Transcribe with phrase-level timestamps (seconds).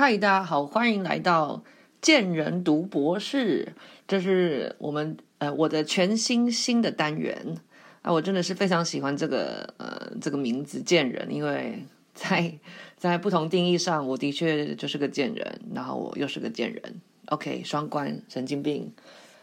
[0.00, 1.62] 嗨，大家好，欢迎来到
[2.00, 3.74] 贱人读博士，
[4.08, 7.58] 这是我们呃我的全新新的单元
[8.00, 11.84] 啊，我真的是非常喜欢这个呃这个名字贱人，因为
[12.14, 12.58] 在
[12.96, 16.82] 在不同定义上，我的确就是个贱人，然后我又是个贱人
[17.26, 18.90] ，OK，双关神经病。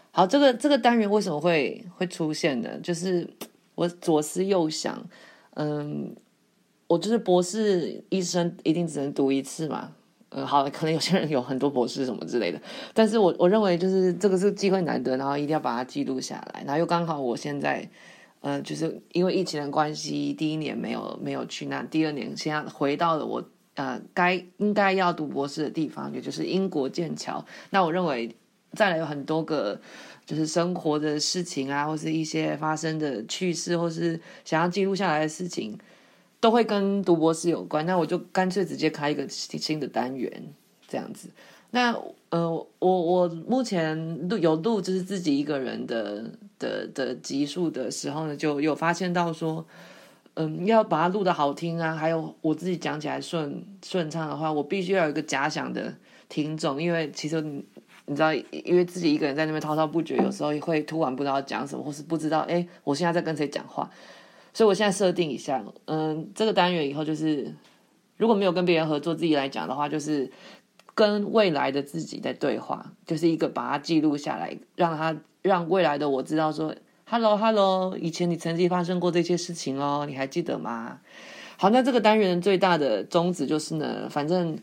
[0.10, 2.80] 好，这个这个单元为什么会会出现呢？
[2.82, 3.30] 就是
[3.76, 5.08] 我左思右想，
[5.54, 6.16] 嗯，
[6.88, 9.92] 我就是博士一生，一定只能读一次嘛。
[10.30, 12.62] 嗯，好，可能有些人有很多博士什么之类的，
[12.94, 17.90] 但是我我认为就是这个是机会难得，然后一定要把它记录下来，然后又刚好我现在，
[18.42, 23.42] 呃，就是因为疫情的关系，第一年没有没有去那，第二年现在回到了我
[23.76, 27.44] 呃该应该要读博士的地方，也就是英国剑桥。
[27.70, 28.36] 那我认为
[28.74, 29.80] 再来有很多个
[30.26, 35.78] 就是生活的事情啊，或是一些发生的趣事，或是想要记录下来的事情。
[36.40, 40.32] 都会跟读博士有关，那我就干脆直接开一个新的单元
[40.88, 41.30] 这样子。
[41.72, 41.94] 那
[42.30, 46.24] 呃，我我目前录有录就是自己一个人的
[46.58, 49.66] 的的集数的时候呢，就有发现到说，
[50.36, 55.94] 嗯，要把它录得好听啊，还有我自己讲起来顺顺畅的话，我必须要有一个假想的
[56.30, 57.42] 听众，因为其实
[58.06, 63.90] 你知道，因为自己一个人在那边滔滔不绝，有时候会突然不知道讲什么，或是不知道哎，我现在在跟谁讲话。
[64.58, 67.54] 所以，我现在设定一下，嗯，这个单元以后就是，
[68.16, 70.32] 如果没有跟别人合作，自己来讲的话，就是
[70.96, 76.74] 跟未来的自己在对话，就是一个把它记录下来，让他让未来的我知道说
[77.06, 81.02] ，Hello Hello，以前你曾经发生过这些事情哦，你还记得吗？
[81.58, 84.58] 好，那这个单元最大的宗旨就是呢，反正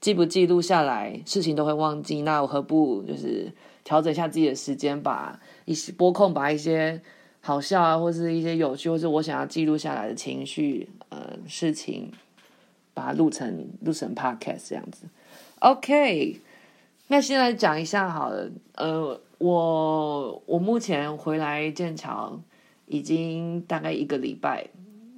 [0.00, 7.02] 记不记录下来，事情都会忘记，那我何不就是调整一下自己的时间，把一些拨空，把一些。
[7.42, 12.12] 好笑啊，或是一些有趣，或是我想要记录下来的情绪，呃，事情，
[12.92, 15.06] 把它录成录成 podcast 这样子。
[15.60, 16.38] OK，
[17.08, 18.50] 那先来讲一下好了。
[18.74, 22.38] 呃，我我目前回来剑桥
[22.86, 24.68] 已经大概一个礼拜，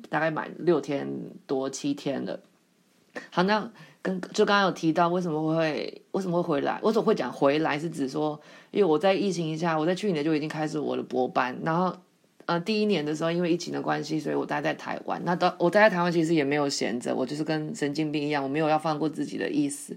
[0.08, 1.08] 大概满六天
[1.48, 2.38] 多七天了。
[3.30, 3.68] 好，那
[4.00, 6.78] 跟就刚刚有提到为什么会为什么会回来？
[6.82, 7.76] 为什么会讲回来？
[7.76, 8.40] 是指说，
[8.70, 11.96] 因为我在疫情一下，我在去年就已经开始我的博班，然后。
[12.52, 15.18] 呃，第一年的时候，因为疫情的关系，所以我待在台湾。
[15.24, 19.96] 那到我待在台湾，其实也没有闲着，我就是跟神经病一样，我没有要放过自己的意思。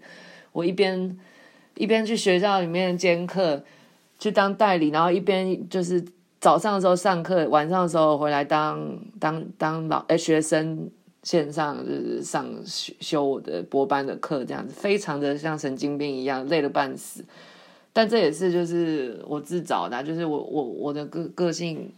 [0.54, 1.18] 我一边
[1.76, 3.62] 一边去学校里面兼课，
[4.18, 6.02] 去当代理，然后一边就是
[6.40, 10.90] 早上的时候上课，晚上的时候回来当当当老诶学生，
[11.24, 17.26] 线上就是上修我的博班的课，这样子非常的像神经病一样，累得半死。
[17.92, 21.92] 但这也是就是我自找的，就是我我我的个个性。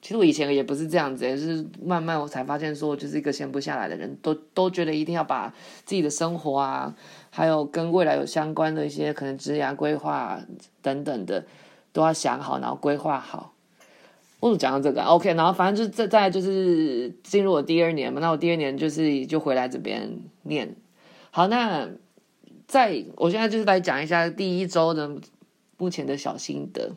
[0.00, 5.52] 其实我以前也不是这样子，也是慢慢我才发现，说就是一个闲不下来的人，都都觉得一定要把
[5.84, 6.94] 自己的生活啊，
[7.30, 10.40] 还有跟未来有相关的一些可能职业规划
[10.82, 11.44] 等等的，
[11.92, 13.52] 都要想好，然后规划好。
[14.38, 20.76] 我怎讲到这个？OK，然后反正就再再就是进入我第二年嘛，那我第二年就是就回来这边念。
[21.32, 21.88] 好，那
[22.68, 25.10] 在我现在就是来讲一下第一周的
[25.76, 26.92] 目前的小心得。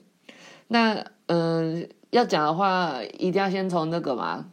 [0.67, 1.89] 那嗯。
[2.11, 4.47] 要讲的话，一定要先从那个嘛，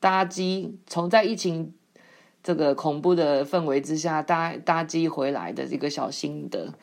[0.00, 1.72] 搭机，从在疫情
[2.42, 6.74] 这个恐怖的氛围之下搭搭机回来的这个小心得。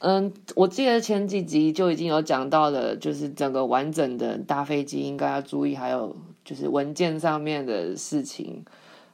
[0.00, 8.64] 嗯，我记得前几集就已经有讲到了，就是整个完整的搭飞机应该要注意，还有就是文件上面的事情，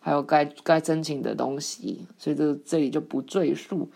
[0.00, 3.90] 还有该该申请的东西，所以这这里就不赘述。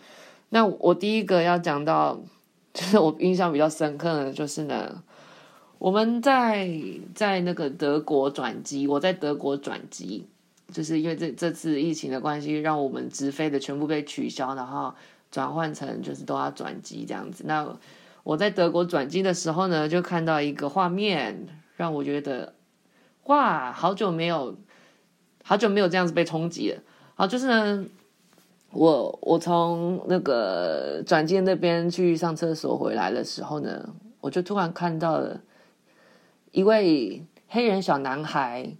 [0.49, 2.19] 那我第一个要讲到，
[2.71, 5.03] 就是我印象比较深刻的，就是呢。
[5.79, 6.69] 我们在
[7.15, 10.27] 在那个德国转机，我在德国转机，
[10.73, 14.93] 就是因为这这次疫情的关系，让我们直飞的全部被取消，然后
[15.31, 17.45] 转换成就是都要转机这样子。
[17.47, 17.65] 那
[18.23, 21.47] 我在德国转机的时候呢，就看到一个画面，
[21.77, 22.53] 让我觉得
[23.27, 24.57] 哇，好久没有
[25.45, 26.81] 好久没有这样子被冲击了。
[27.15, 27.85] 好，就是呢，
[28.71, 33.89] 我我从那个转机那边去上厕所回来的时候呢，
[34.19, 35.39] 我就突然看到了。
[36.51, 38.75] 一位黑人小男孩，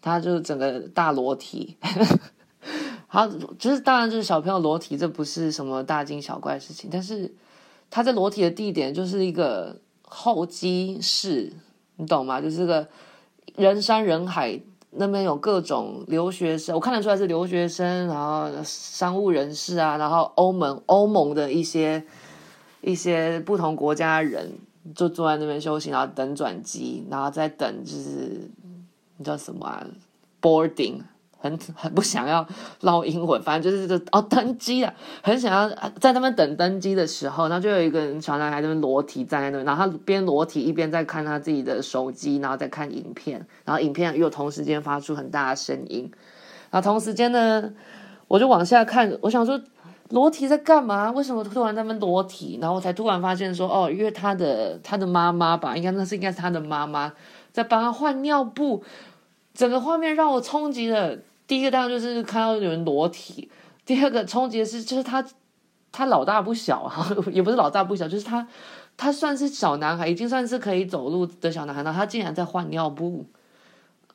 [0.00, 1.76] 他就整个大裸体，
[3.08, 3.26] 他，
[3.58, 6.88] 就是当然就是小朋友裸体，这不是什么大惊小怪的事情。
[6.92, 7.34] 但是
[7.90, 11.52] 他在裸体的地点就是一个候机室，
[11.96, 12.40] 你懂吗？
[12.40, 12.88] 就是个
[13.56, 14.60] 人山人海，
[14.90, 22.04] 那边有各种留学生，我看得出来是留学生，然后商务人士啊，然后欧盟欧盟的一些
[22.80, 24.52] 一些不同国家人。
[24.94, 28.50] 就坐在那边休息，然后等转机，然后再等就是
[29.16, 29.86] 你知道什么啊
[30.40, 31.00] ？boarding
[31.38, 32.46] 很 很不想要
[32.80, 34.92] 唠英文，反正就是这哦登机了，
[35.22, 35.68] 很想要
[36.00, 46.10] 在那边等登机的时候，然后就有一个人小男孩在那边裸体站在那边，然后他边裸体一边在看他自己的手机，然后在看影片，然后影片又同时间发出很大的声音，
[46.70, 47.72] 然后同时间呢，
[48.28, 49.60] 我就往下看，我想说。
[50.12, 51.10] 裸体在干嘛？
[51.10, 52.58] 为什么突然在那裸体？
[52.60, 57.10] 然后我才突然发现说，哦，因为他的他的妈妈吧，应该那是应该是他的妈妈
[57.50, 58.84] 在帮他换尿布。
[59.54, 61.18] 整个画面让我冲击的。
[61.46, 63.50] 第一个当然就是看到有人裸体，
[63.84, 65.24] 第二个冲击的是就是他
[65.90, 68.46] 他老大不小啊， 也不是老大不小，就是他
[68.96, 73.24] 他算是小男孩，已经算是可以走路的小男孩了，他竟然在换尿布。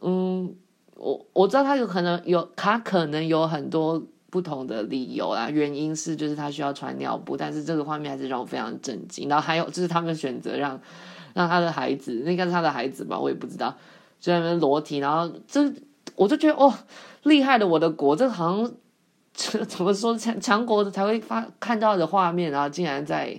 [0.01, 0.55] 嗯，
[0.95, 4.03] 我我知道他有可能有，他可能有很多。
[4.29, 9.29] 不同的理由啦，原因是就是他需要穿尿布，但是这个画面还是让我非常震惊。
[9.29, 10.79] 然后还有就是他们选择让
[11.33, 13.74] 让他的孩子，那应该是他的孩子吧，我也不知道，
[14.19, 14.97] 就在那边裸体。
[14.97, 15.71] 然后这
[16.15, 16.74] 我就觉得哦，
[17.24, 18.71] 厉害的我的国，这好像
[19.33, 23.33] 这 怎么说强强国才会发看到的画面，然后竟然在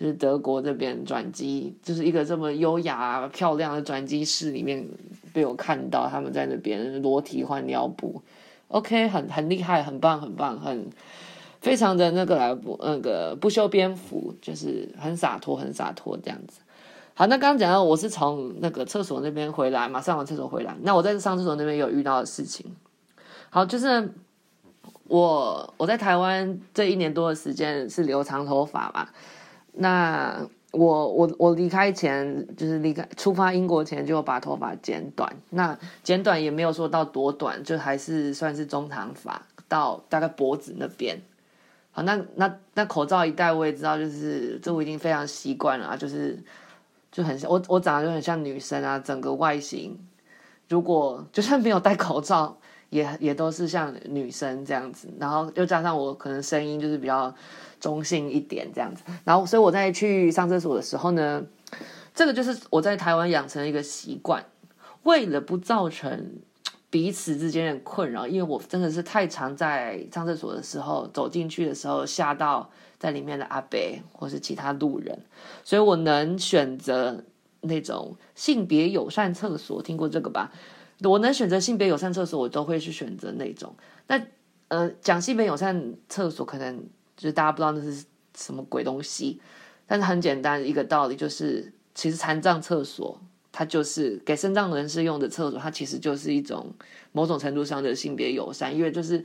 [0.00, 4.84] 就是德国这边转机，就是一个这么优雅漂亮的转机室里面
[5.32, 8.20] 被我看到他们在那边裸体换尿布。
[8.68, 10.90] OK，很很厉害，很棒，很棒，很
[11.60, 16.60] 非常的那个来不那个不修边幅，就是很洒脱，很洒脱这样子。
[17.14, 22.76] 好，那刚刚讲到我是从那个厕所那边回来嘛，上完厕所回来，那我在上厕所那边有遇到的事情。
[23.50, 24.12] 好，就是
[25.04, 29.08] 我我在台湾这一年多的时间是留长头发嘛，
[29.72, 30.46] 那。
[30.72, 41.18] 我我我离开前就是离开出发英国前就把头发剪短，那剪短也没有说到多短，就还是算是中长发，到大概脖子那边。
[41.90, 46.38] 好，那那那口罩一戴，我也知道，就是这我已经非常习惯了啊，就是
[47.10, 49.98] 就很像我我长得就很像女生啊，整个外形，
[50.68, 52.58] 如果就算没有戴口罩，
[52.90, 57.34] 也也都是像女生这样子，然后又加上我可能声音就是比较。
[57.80, 61.44] 中性一点这样子，然后所以我在去上厕所的时候呢，
[62.14, 64.44] 这个就是我在台湾养成一个习惯，
[65.04, 66.36] 为了不造成
[66.90, 73.78] 彼此之间的困扰，因为我真的是太常在上厕所的时候走进去的时候吓到在里面的阿伯
[74.12, 75.18] 或是其他路人，
[75.62, 77.22] 所以我能选择
[77.60, 80.52] 那种性别友善厕所，听过这个吧？
[81.02, 83.74] 我能选择性别友善厕所，我都会去选择那种。
[84.08, 84.20] 那
[84.68, 86.84] 呃，讲性别友善厕所可能。
[87.18, 88.04] 就是大家不知道那是
[88.36, 89.40] 什么鬼东西，
[89.88, 93.20] 但是很简单一个道理，就是其实残障厕所
[93.50, 96.72] 它就是给身障人士用的厕所，它其实就是一种
[97.10, 99.24] 某种程度上的性别友善，因为就是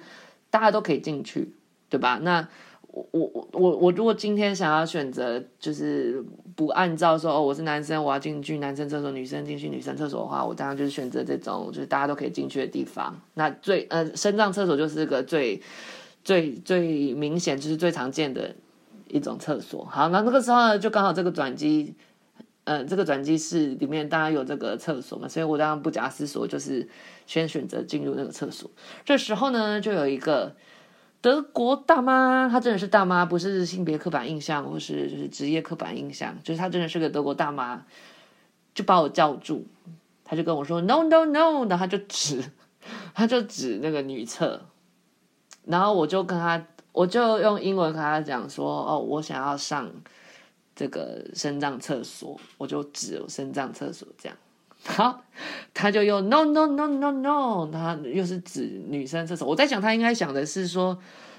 [0.50, 1.54] 大家都可以进去，
[1.88, 2.19] 对吧？
[2.24, 2.48] 那
[2.88, 6.25] 我我我我如果今天想要选择，就是
[6.56, 13.16] 不按照说哦，我是男生，我要进去男生厕所，女生进去女生厕所的话，我当然就是选择这种就是大家都可以进去的地方。
[13.36, 15.62] 那最呃，身障厕所就是个最。
[16.24, 18.56] 最最明显就是最常见的
[19.08, 19.84] 一种厕所。
[19.86, 21.94] 好，那那个时候呢，就刚好这个转机，
[22.64, 26.88] 呃，这个转机室里面当然有这个厕所嘛，所以我当然不假思索，就是
[27.28, 28.72] 先选择进入那个厕所。
[29.04, 30.56] 这时候呢，就有一个
[31.20, 37.86] 德国大妈，她真的是大妈，不是性别刻板印象，或是就是职业刻板印象，就是她真的是个德国大妈，
[38.74, 39.68] 就把我叫住，
[40.24, 42.42] 她就跟我说 “no no no”，然后她就指，
[43.14, 44.62] 她就指那个女厕。
[45.65, 46.62] 然后我就跟他，
[46.92, 49.89] 我就用英文跟他讲说：“哦，我想要上
[50.75, 54.38] 这个身障厕所，我就指身障厕所这样。
[54.84, 55.24] ”好，
[55.74, 59.48] 他就用 “no no no no no”，他又是指女生厕所。
[59.48, 60.98] 我在想，他应该想的是说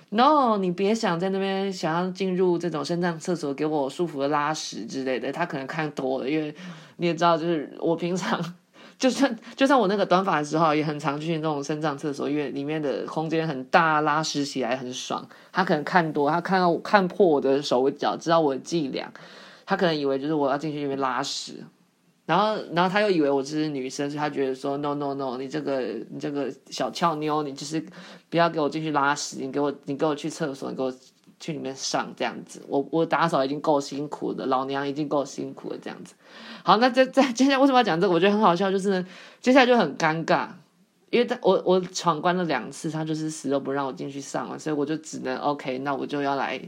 [0.08, 6.54] ：“no，你别想在那边想要进入这种身障厕所，给我舒服的拉屎之类的。”他可能看多了，因为
[6.96, 8.42] 你也知道，就是我平常。
[8.98, 15.26] 就算就算我那个短发的时候，也很常去那种深藏厕所，因为里面的空间很大，拉屎起来很爽。
[15.52, 19.12] 他可能看多，他看到我看破我的手脚，知道我的伎俩，
[19.66, 21.64] 他可能以为就是我要进去里面拉屎，
[22.26, 27.84] 然后然后他又以为我是女生，所以他觉得说 no no no，你这个你这个小俏妞，你就是
[28.30, 30.92] 不要给我进去拉屎，你给我你给我去厕所，你给我。
[31.44, 36.14] 去里面上这样子，我我打扫已经够辛苦了，老娘已经够辛苦了这样子。
[36.62, 38.14] 好，那在在接下来为什么要讲这个？
[38.14, 39.04] 我觉得很好笑，就是
[39.42, 40.48] 接下来就很尴尬，
[41.10, 46.58] 因为他我我闯关了两次，他就是死都不让我进去上了，所以我就只能 OK，那我就要来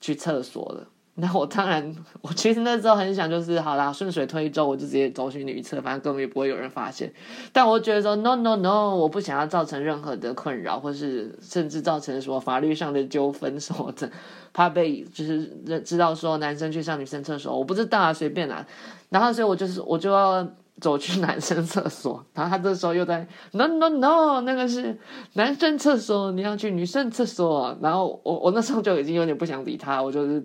[0.00, 0.86] 去厕所了。
[1.16, 7.12] 那我当然，我其实那时候很想，就是好啦，顺水推舟，我就直接走去女厕，反正根本也不会有人发现。
[7.52, 14.10] 但我觉得说，no no no，我不想要造成任何的困扰，或是甚至造成什么法律上的纠纷什么的，
[14.52, 15.46] 怕被就是
[15.84, 18.66] 知道说男生去上女生厕所，我不知道啊，随便啦。
[19.10, 20.44] 然后所以我就是我就要
[20.80, 24.98] 走去男生厕所， 然后他这时候又在 no no no，那个是
[25.34, 27.76] 男生厕所，你要去女生厕所。
[27.80, 30.44] 然后我我那时候就已经有点不想理他，我就是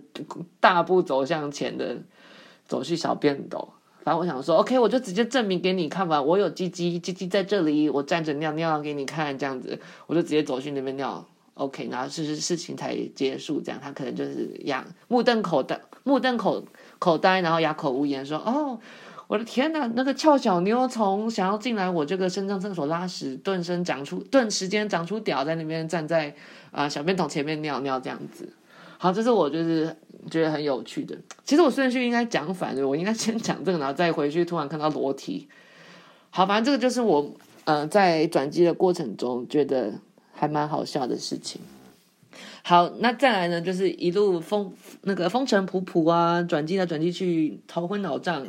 [0.60, 1.96] 大步走向前的
[2.66, 3.68] 走去小便斗。
[4.02, 11.22] 反正我想说，OK，我就直接证明给你看吧，我有鸡鸡，鸡鸡在这里，我站着尿尿给你看，这样子，我就直接走去那边尿。
[11.54, 16.64] OK，然后事事情才结束，这样他可能就是哑目瞪口呆，目瞪口
[16.98, 18.78] 口呆，然后哑口无言说：“哦，
[19.30, 26.34] 我的天哪，那个俏小妞从想要进来我这个身上厕所拉屎，顿生长出顿时间长出屌，在那边站在
[26.72, 28.52] 啊、小便桶前面尿尿这样子。”
[28.98, 29.96] 好，这是我就是
[30.28, 31.16] 觉得很有趣的。
[31.44, 35.48] 其实我顺序应该讲反的，我应该先讲这个，然后再回去突然看到裸体。
[36.30, 37.32] 好，反正这个就是我
[37.62, 39.94] 呃在转机的过程中觉得。
[40.32, 41.60] 还蛮好笑的事情。
[42.62, 44.72] 好，那再来呢，就是一路风
[45.02, 48.46] 那个风尘仆仆啊，转机来转机去，头昏脑胀，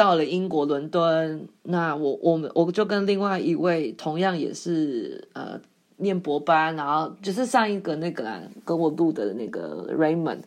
[0.00, 1.46] 到了英国伦敦。
[1.64, 5.60] 那我我们我就跟另外一位同样也是呃
[5.98, 10.40] 念博班，然后就是上一个那个啊跟我录的那个 Raymond，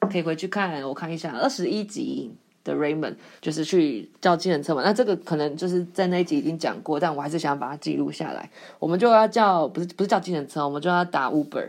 [0.00, 2.32] 可以回去看，我看一下二十一集。
[2.66, 8.50] 的 Raymond 就是去叫计程车嘛，那这个可能就是在那一集已经讲过，但我还是想把它记录下来。
[8.80, 11.68] 我们就要叫不是不是叫计程车，我们就要打 Uber。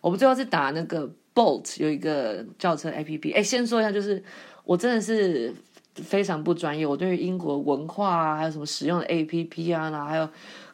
[0.00, 3.36] 我们最后是打那个 Bolt，有一个叫车 APP。
[3.36, 4.20] 哎，先说一下，就是
[4.64, 5.54] 我真的是
[5.96, 10.28] 非常不专业，我对于英国文化啊，还有什么使用的 APP 啊，然后还有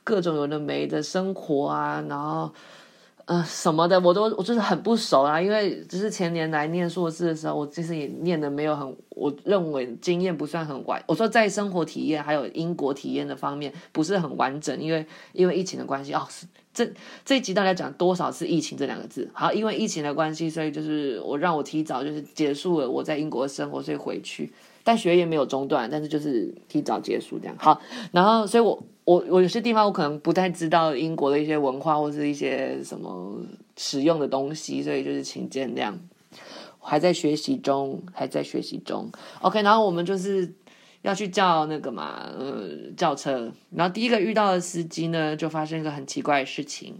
[0.04, 2.50] 各种有的没的生活啊，然后。
[3.26, 11.00] 呃，什么的我都我就是很不熟啊，因为就是前年来念硕士的时候，我其实也念的没有很，我认为经验不算很完。
[11.06, 16.26] 我说在生活体验还有英国体验的方面不是很完整，因为因为疫情的关系哦。
[16.74, 16.90] 这
[17.24, 19.30] 这一集大概讲多少次疫情这两个字？
[19.32, 24.52] 好，因为疫情的关系，所以就是我让我提早就是结束了我在英国的生活，所以回去，
[24.90, 27.54] 但学业没有中断，但是就是提早结束这样。
[27.58, 27.80] 好，
[28.10, 28.82] 然后所以我。
[29.04, 33.34] 我我有些地方我可能不太知道英国的一些文化或是一些什么
[33.76, 35.94] 使用的东西，所以就是请见谅，
[36.78, 39.10] 还在学习中，还在学习中。
[39.40, 40.52] OK，然后我们就是
[41.02, 43.50] 要去叫那个嘛，呃，叫车。
[43.70, 46.94] 然后第一个遇到的司机呢，就发生一个很奇怪的事情。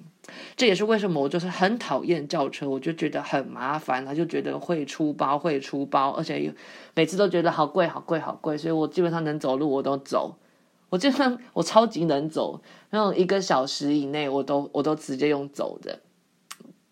[0.57, 6.55] 这也是为什么我就是很讨厌叫车，我就觉得很麻烦，他就觉得会出包，会出包，而且
[6.95, 10.37] 每次都觉得好贵，好贵，好贵，所以我基本上能走路我都走。
[10.89, 12.61] 我基本上我超级能走，
[12.91, 16.01] 那种一个小时以内我都我都直接用走的，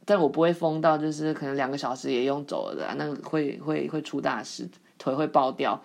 [0.04, 4.68] 但我不会疯到就是可能两个小时也用走的，那会会会出大事，
[4.98, 5.82] 腿会爆掉。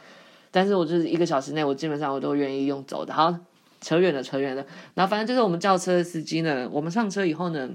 [0.52, 3.12] 但是我就是一个小时内，我基本上我都愿意用走的。
[3.12, 3.36] 好，
[3.84, 4.66] 扯远了扯远了。
[4.96, 7.70] 然后反正就是我们叫车的司机呢，我们上车以后呢，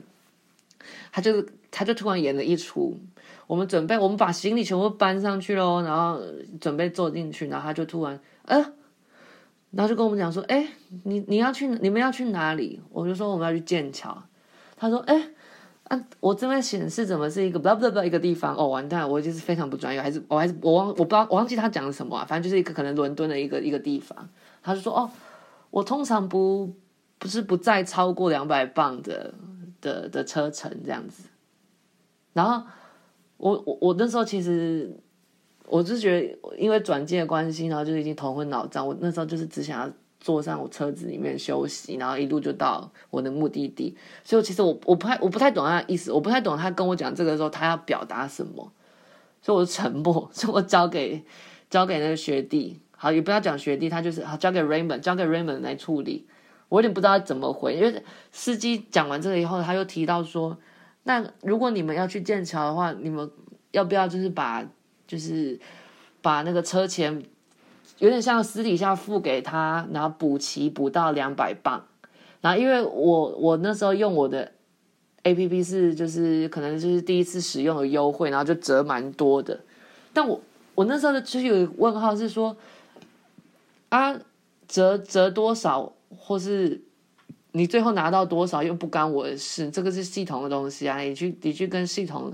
[1.12, 2.98] 他就他就突然演了一出，
[3.46, 6.20] 我们准备我们把行李全部搬上去喽，然后
[6.60, 8.72] 准备坐进去，然后他就突然呃。
[9.70, 10.66] 然后就跟我们讲说，哎，
[11.02, 12.80] 你你要去，你们要去哪里？
[12.90, 14.16] 我就说我们要去剑桥。
[14.78, 15.28] 他说，哎，
[15.88, 18.56] 啊，我这边显示怎么是一个不不不一个地方？
[18.56, 22.24] 哦，完蛋，我就是非常不专业，还是我还是我忘我不知道我忘记他讲的什么啊？
[22.26, 24.26] 反正就是一个可能伦敦的一个一个地方。
[24.62, 25.10] 他就说，哦，
[25.70, 26.74] 我通常不
[27.18, 29.34] 不是不再超过两百磅的
[29.80, 31.24] 的的车程这样子。
[32.32, 32.66] 然后
[33.36, 34.96] 我我我那时候其实。
[35.70, 38.88] 我就觉得，因为转机的关系，然后就已经头昏脑胀。
[38.88, 43.94] 我那时候就是只想要坐上我车子里面休息，然后一路就到我的目的地。
[44.24, 48.72] 所以，其实我我不太我不太懂他的意思，我不太懂他跟我讲这个时候他要表达什么，
[49.42, 51.22] 所以我就沉默，所以我交给
[51.68, 56.26] 交给那个学弟，好，也不要讲学弟，他就是好交给 Raymond，交给 Raymond 来处理。
[56.68, 60.58] 我有点不知道怎么回，因为司机讲完这个以后，他又提到说，
[61.04, 63.30] 那如果你们要去剑桥的话，你们
[63.70, 64.66] 要不要就是把。
[65.08, 65.58] 就是
[66.20, 67.22] 把那个车钱
[67.96, 71.82] 有点像私底下付给他，然后补齐补到两百磅。
[72.42, 74.52] 然后因为我我那时候用我的
[75.24, 79.58] APP 是就是可能就是第一次使用的优惠，然后就折蛮多的。
[80.12, 80.38] 但我
[80.74, 82.54] 我那时候的其实有问号是说
[83.88, 84.20] 啊，
[84.66, 86.80] 折折多少，或是
[87.52, 92.32] 你最后拿到多少又不干我的事，这个是系统的东西啊，你去你去跟系统。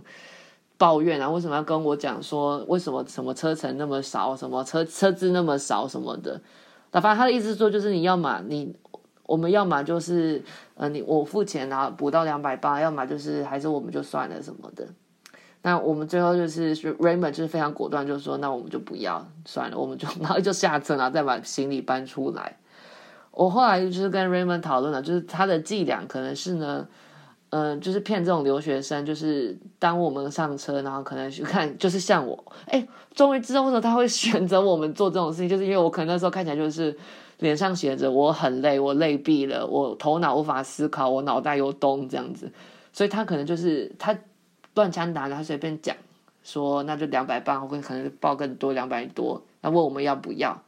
[0.77, 6.39] 抱怨啊，为什么要跟我讲说为什么什么车程那么少，什么车车资那么少什么的？
[6.91, 8.75] 那反正他的意思说就是你要么你
[9.23, 10.43] 我们要么就是
[10.75, 14.85] 呃你我付钱然后补到两百八，要么就是还是我们就算了什么的。
[15.65, 22.57] 那我们最后就是 Raymond 就是非常果断，就是说那我们就不要算了，我们就 然后就下车，然后再把行李搬出来。
[23.33, 26.87] 我后来就是跟 Raymond 讨论了，就是他的伎俩可能是呢。
[27.57, 36.93] 嗯、就是骗这种留学生，就是当我们上车，然后可能去看，就是像我，哎，终于知道为什么他会选择我们做这种事情，就是因为我可能那时候看起来就是
[37.39, 42.51] 脸上写着我很累，我累毙了，我头脑无法思考，我脑袋又东这样子，
[42.93, 44.19] 所以他可能就是他
[44.75, 45.97] 乱枪打鸟，他随便讲
[46.43, 50.63] 说那就两百磅，会可能报更多两百多，那问我们要不要？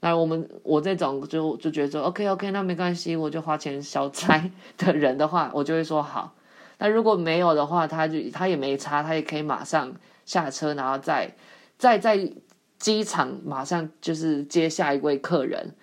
[0.00, 6.34] 那我们我这种就就觉得说 OK OK，那没关系，我就花钱消灾的人的话，我就会说好。
[6.78, 9.92] 那如果没有的话，他就他也没差，他也可以马上
[10.26, 11.32] 下车，然后再
[11.78, 12.32] 再在
[12.78, 15.76] 机场马上就是接下一位客人。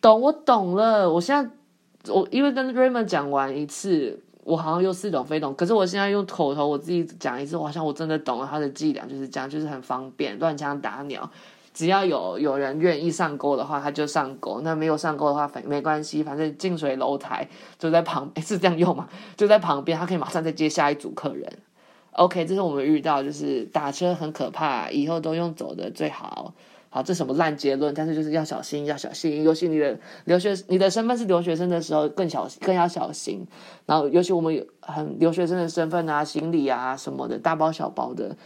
[0.00, 1.08] 懂，我懂了。
[1.08, 5.54] 我现在我因为跟 Raymond 讲完一次，我好像又似懂非懂。
[5.54, 11.30] 可是我现在用口头我自己讲一次，我好像我真的懂了他的伎俩，就是这样，就是很方便，乱枪打鸟。
[11.74, 19.08] 只要有有人愿意上钩的话，他就上钩；那没有上钩的话，反没关系，反正近水楼台就在旁，是这样用吗？
[19.36, 21.50] 就在旁边，他可以马上再接下一组客人。
[22.10, 26.52] OK，这是我们遇到，就是打车很可怕，以后都用走的最好。
[26.94, 27.94] 好，这什么烂结论？
[27.94, 29.42] 但是就是要小心，要小心。
[29.42, 33.46] 尤其你的留学，你的身份是留学生的时候，更小心更要小心。
[33.86, 38.36] 然后，尤其我们有很留学生的身份啊，行李啊什么的，大包小包的。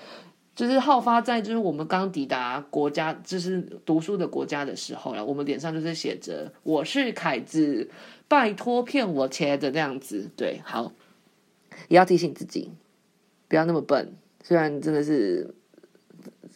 [0.55, 5.25] 就是好发在就是我们刚抵达国家，就是读书的国家的时候了。
[5.25, 7.91] 我们脸上就是写着“我是凯子，
[8.29, 10.31] 拜托骗我钱”的这样子。
[10.37, 10.93] 对，好，
[11.89, 12.71] 也要提醒自己
[13.49, 14.15] 不要那么笨。
[14.43, 15.53] 虽然真的是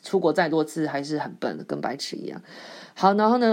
[0.02, 2.40] 出国再多次还是很笨，跟白痴一样。
[2.94, 3.48] 好，然后呢，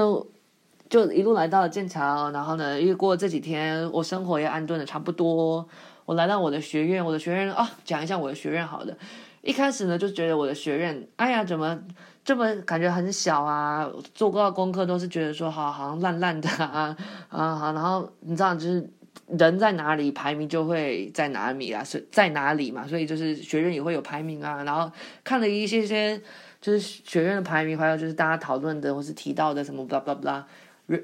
[0.89, 2.31] 就一路来到了剑桥。
[2.31, 5.67] 然后呢，又过这几天，我生活也安顿的差不多。
[6.05, 8.97] 我来到我的学院，我的学院啊，讲一下我的学院好的。
[9.41, 11.77] 一开始呢，就觉得我的学院，哎呀，怎么
[12.23, 13.89] 这么感觉很小啊？
[14.13, 16.95] 做过的功课都是觉得说，好好像烂烂的啊
[17.29, 18.89] 啊好，然后你知道，就是
[19.25, 22.87] 人在哪里，排名就会在哪里啊，是在哪里嘛？
[22.87, 24.63] 所以就是学院也会有排名啊。
[24.63, 24.91] 然后
[25.23, 26.21] 看了一些些，
[26.61, 30.43] 就是学院的排名，还有就是大家讨论的或是提到的什么 blah blah blah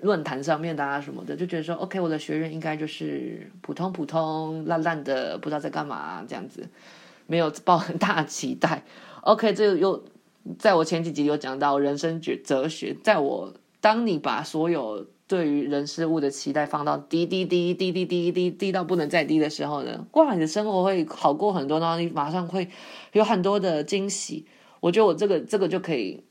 [0.02, 6.68] 论坛上面大家什么的，就觉得说，OK，我的学院应该就是普通普通烂烂的，不知道在干嘛这样子。
[7.26, 8.84] 没有抱很大期待，
[9.24, 10.04] OK，这又
[10.60, 22.70] 在我前几集有讲到人生哲哲学，在我当你把所有对于人事物的期待放到低低低低低低低低到不能再低的时候呢，哇，你的生活会好过很多，然后你马上会
[23.14, 24.46] 有很多的惊喜。
[24.80, 26.24] 我觉得我这个这个就可以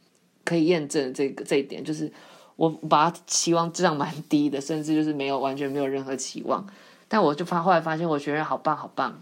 [0.44, 2.12] 可以验证这个这一点，就是
[2.54, 6.64] 我把期望质量蛮低的，甚至就是没有完全没有任何期望，
[7.08, 9.20] 但我就发后来发现我学院好棒好棒。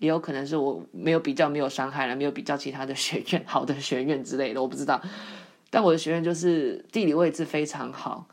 [0.00, 5.00] 也有可能是我没有比较，没有伤害了，没有比较其他的学院，好的学院之类的，我不知道。
[5.70, 8.26] 但我的学院就是地理位置非常好，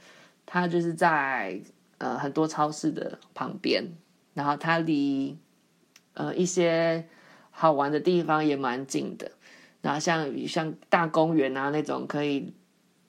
[0.53, 1.57] 它就是在
[1.97, 3.85] 呃很多超市的旁边，
[4.33, 5.37] 然后它离
[6.13, 7.07] 呃一些
[7.51, 9.31] 好玩的地方也蛮近的，
[9.81, 12.53] 然后像像大公园啊那种可以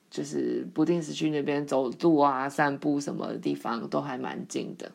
[0.09, 4.93] 就是不定时去那边走路啊、散步什么的地方都还蛮近的。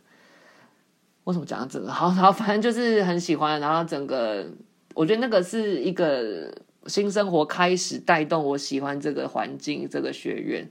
[1.26, 1.92] 为什么讲这个？
[1.92, 4.48] 好，然后反正就是很喜欢，然后整个
[4.94, 6.50] 我觉得那个是一个
[6.86, 10.66] 新生活开始带动我喜欢这个环境，这个学院。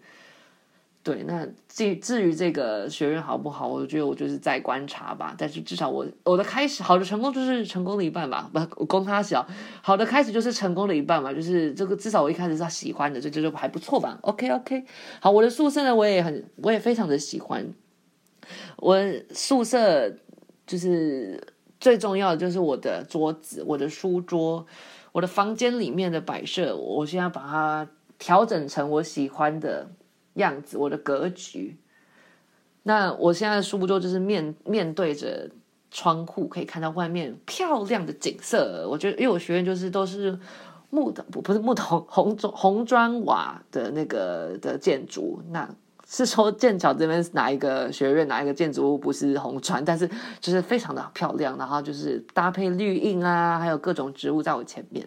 [1.06, 5.36] 对，那至至于这个学院好不好，我觉得我就是在观察吧。
[5.38, 8.50] 但是至少我我的开始，好的成功就是成功的一半吧。
[8.52, 9.46] 不，我公他小，
[9.82, 11.32] 好的开始就是成功的一半嘛。
[11.32, 14.18] 就是这个至少我一开始是喜欢的，这就还不错吧。
[14.22, 14.84] OK OK，
[15.20, 17.64] 好，我的宿舍呢，我也很我也非常的喜欢
[18.78, 18.98] 我
[19.32, 20.12] 宿舍。
[20.66, 21.40] 就是
[21.78, 24.66] 最重要的就是我的桌子，我的书桌，
[25.12, 27.88] 我的房间里面的摆设，我现在把它
[28.18, 29.88] 调整成我喜欢的
[30.36, 31.76] 样子，我的格局。
[32.84, 35.50] 那我现在的书桌就是面面对着
[35.90, 38.88] 窗户，可以看到外面漂亮的景色。
[38.88, 40.38] 我觉得，因为我学院就是都是
[40.90, 45.68] 木头，不不是木头，红砖红砖瓦的那个的建筑，那。
[46.08, 55.04] 是说剑桥这边是哪一个学院，哪一个建筑物不是红砖，但是就是非常的漂亮，然后就是搭配绿荫啊，还有各种植物在我前面，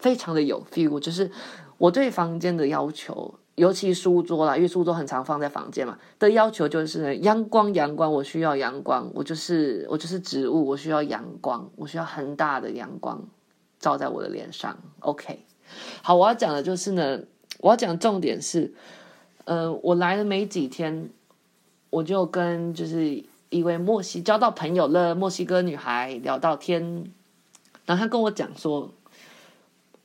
[0.00, 0.98] 非常的有 feel。
[0.98, 1.30] 就是
[1.78, 13.22] 我对房间的要求，尤其书桌啦，因为书桌很常放在房间嘛，的要求就是阳光，阳光，我需要阳光，我就是我就是植物，我需要阳光，我需要很大的阳光
[13.78, 14.78] 照在我的脸上。
[15.00, 15.44] OK，
[16.02, 17.20] 好，我要讲的就是呢，
[17.60, 18.72] 我要讲重点是。
[19.46, 21.08] 呃，我来了没几天，
[21.88, 26.82] 我就跟就是一位墨西交到朋友了，墨西哥女孩聊到天，
[27.84, 28.92] 然后她跟我讲说，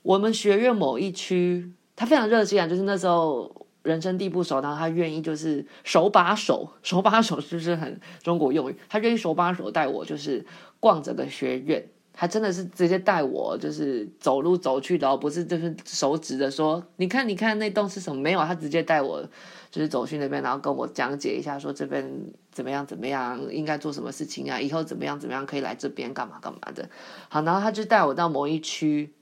[0.04, 8.76] 我们学院某一区，他非常热心啊，就是那时候人生地不熟，然后他愿意就是手把手， 手把手是不是很中国用语？
[8.90, 10.44] 他愿意手把手带我，就是
[10.80, 11.88] 逛整个学院。
[12.12, 18.20] 他真的是直接带我，就是走路走去的哦，不是就是手指着说，你看你看那栋是什么？
[18.20, 19.22] 没有，他直接带我，
[19.70, 22.12] 就是走去那边，然后跟我讲解一下，说这边
[22.52, 26.90] 怎么样怎么样，应该做什么事情啊，以后怎么样怎么样可以来这边干嘛干嘛的。
[27.30, 29.14] 好，然后他就带我到某一区，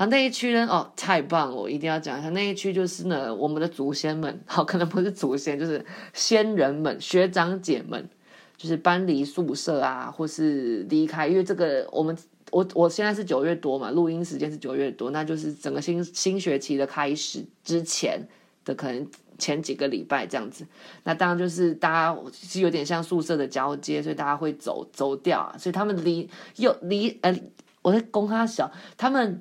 [0.00, 5.84] 然后那一区呢，哦，太棒了，我一定要讲一下，那一区就是呢，我们的祖先们，好，可能不是祖先，就是
[6.14, 8.08] 先人们、学长姐们。
[8.56, 12.14] 就是搬离宿舍啊，或是离开，因为这个我们
[12.50, 18.20] 我我现在是九月多嘛，录音时间是九月多，那就是整个新新学期的开始之前
[18.66, 19.08] 的可能
[19.38, 20.66] 前几个礼拜这样子。
[21.04, 27.34] 那当然就是大家是有点像宿舍的交接，所以大家会走走掉啊，所以他们离又离呃，
[27.80, 29.40] 我在供他小，他们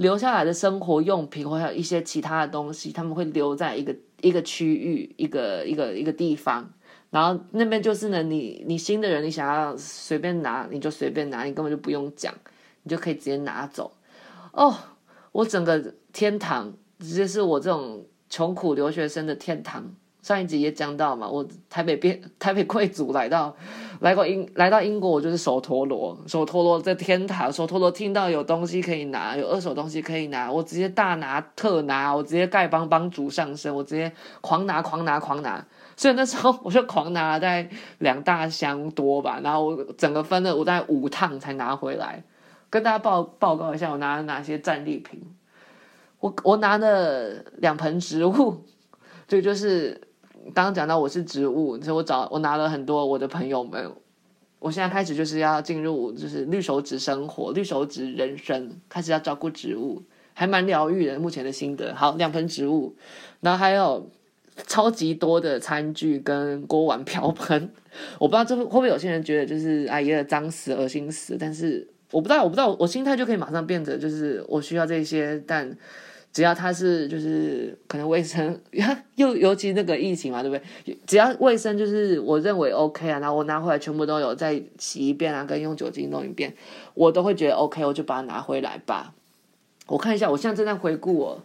[0.00, 6.72] 留下来的生活用品或还有一些其他的东西，他们会留在一个一个区域一个一个一个地方。
[7.10, 12.32] 然后那边就是呢，你你新的人，你想要随便拿，你就随便拿，你根本就不用讲，
[12.82, 13.92] 你就可以直接拿走。
[14.52, 14.74] 哦，
[15.32, 19.94] 我整个天堂直接是我这种穷苦留学生的天堂。
[20.22, 23.56] 上一集也讲到嘛，我台北变台北贵族来到
[24.00, 35.64] 来过英来到英国，我就是手陀螺，手陀螺在天堂，手陀螺听到有东西可以拿，有二手东西可以拿，我直接大拿特拿，我直接丐帮帮主上身，我直接狂拿狂拿狂拿。
[35.96, 42.22] 所以那时候我就狂拿了大概两大箱多吧，然后我整个分了我大概五趟才拿回来，
[42.68, 45.22] 跟大家报报告一下我拿了哪些战利品。
[46.20, 48.62] 我我拿了两盆植物，
[49.26, 49.98] 这就是
[50.46, 53.90] 刚刚讲到我是植物，所以我找我拿了很多我的朋友们。
[54.58, 60.02] 我现在开始就是要进入就是绿手指生活，绿手指人生，开始要照顾植物，
[60.34, 61.18] 还蛮疗愈的。
[61.18, 62.94] 目前的心得，好，两盆植物，
[63.40, 64.08] 然后还有。
[64.66, 67.70] 超级多的餐具跟锅碗瓢盆，
[68.18, 75.74] 我不知道这会不会有些人觉得就是哎呀脏死恶心死，但是我不知道我不知道我心态就可以马上变得就是我需要这些，但
[76.32, 78.60] 只要它是就是可能卫生，
[79.16, 80.98] 又尤其那个疫情嘛，对不对？
[81.06, 86.54] 只要卫生就是我认为 OK 啊，然后我拿回来全部都有再洗一遍啊，跟用酒精弄一遍，
[86.94, 89.12] 我都会觉得 OK，我就把它拿回来吧。
[89.86, 91.42] 我看一下，我现在正在回顾我。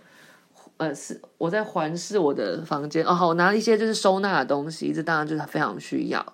[0.78, 3.14] 呃，是我在环视我的房间哦。
[3.14, 6.34] 好，我拿了一些就是收纳的东西，这当然就是非常需要。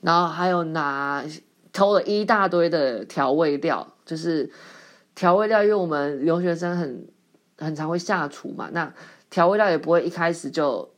[0.00, 1.22] 然后还有拿
[1.70, 4.50] 偷了一大堆的调味料，就是
[5.14, 7.06] 调味料，因为我们留学生很
[7.58, 8.92] 很常会下厨嘛，那
[9.30, 10.88] 调味料也不会一开始就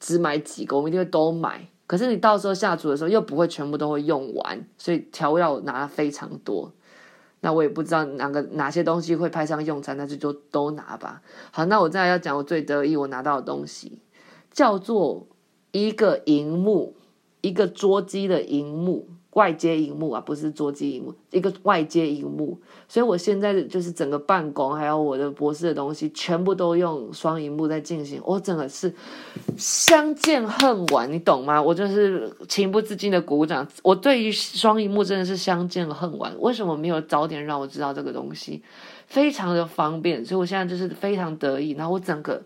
[0.00, 1.68] 只买几个，我们一定会都买。
[1.86, 6.72] 可是你到时候下厨的时候又不会全部都会用完，所以调味料我拿了非常多。
[7.40, 11.20] 那我也不知道哪个哪些东西会派上用场，那就就都拿吧。
[11.50, 13.98] 好，那我再来要讲我最得意我拿到的东西，
[14.50, 15.26] 叫做
[15.72, 16.96] 一个荧幕，
[17.40, 19.08] 一个桌机的荧幕。
[19.32, 22.60] 外接荧幕啊，不是桌机荧幕，一个外接荧幕。
[22.86, 28.20] 所以我现在就是整个办公，还有我的博士的东西，全部都用双荧幕在进行。
[28.26, 28.92] 我整个是
[29.56, 31.62] 相见恨晚，你懂吗？
[31.62, 33.66] 我就是情不自禁的鼓掌。
[33.82, 36.34] 我对于双荧幕真的是相见恨晚。
[36.38, 38.62] 为什么没有早点让我知道这个东西？
[39.06, 41.70] 非常的方便，所以我现在就是非常得意。
[41.70, 42.42] 然后我整个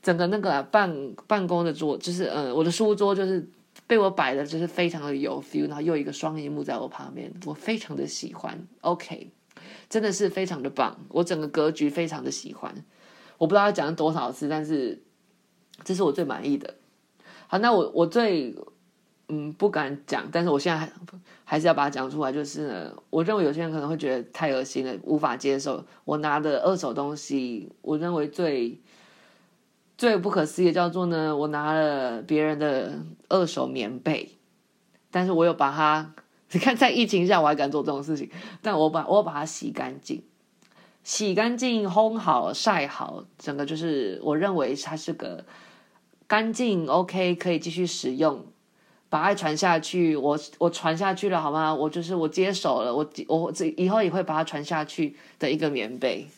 [0.00, 3.44] 整个那个办办公的桌，就是呃，我的书桌就是。
[3.88, 8.68] 被我摆的就是非常的有 feel，然后又一个双荧幕在我旁边，我非常的喜欢。
[8.82, 9.30] OK，
[9.88, 12.84] 真的是非常的棒，我整个格局非常的喜欢。
[13.38, 15.02] 我不知道要讲多少次，但是
[15.82, 16.74] 这是我最满意的。
[17.46, 18.54] 好，那我我最
[19.28, 20.92] 嗯不敢讲，但是我现在还
[21.44, 25.82] 还是要把它讲出来，就是呢，我认为有些人可能会觉得太恶心了，无法接受。
[26.04, 28.78] 我拿的二手东西，我认为最。
[29.98, 34.30] 最不可思议的叫做呢，我拿了别人的二手棉被，
[35.10, 36.14] 但是我有把它，
[36.52, 38.30] 你看在疫情下我还敢做这种事情，
[38.62, 40.22] 但我把我把它洗干净，
[41.02, 45.44] 洗干净烘好晒好，整个就是我认为它是个
[46.28, 48.46] 干净 OK 可以继续使用，
[49.08, 51.74] 把爱传下去，我我传下去了好吗？
[51.74, 56.28] 我就是我接手了，我我这以后也会把它传下去的一个棉被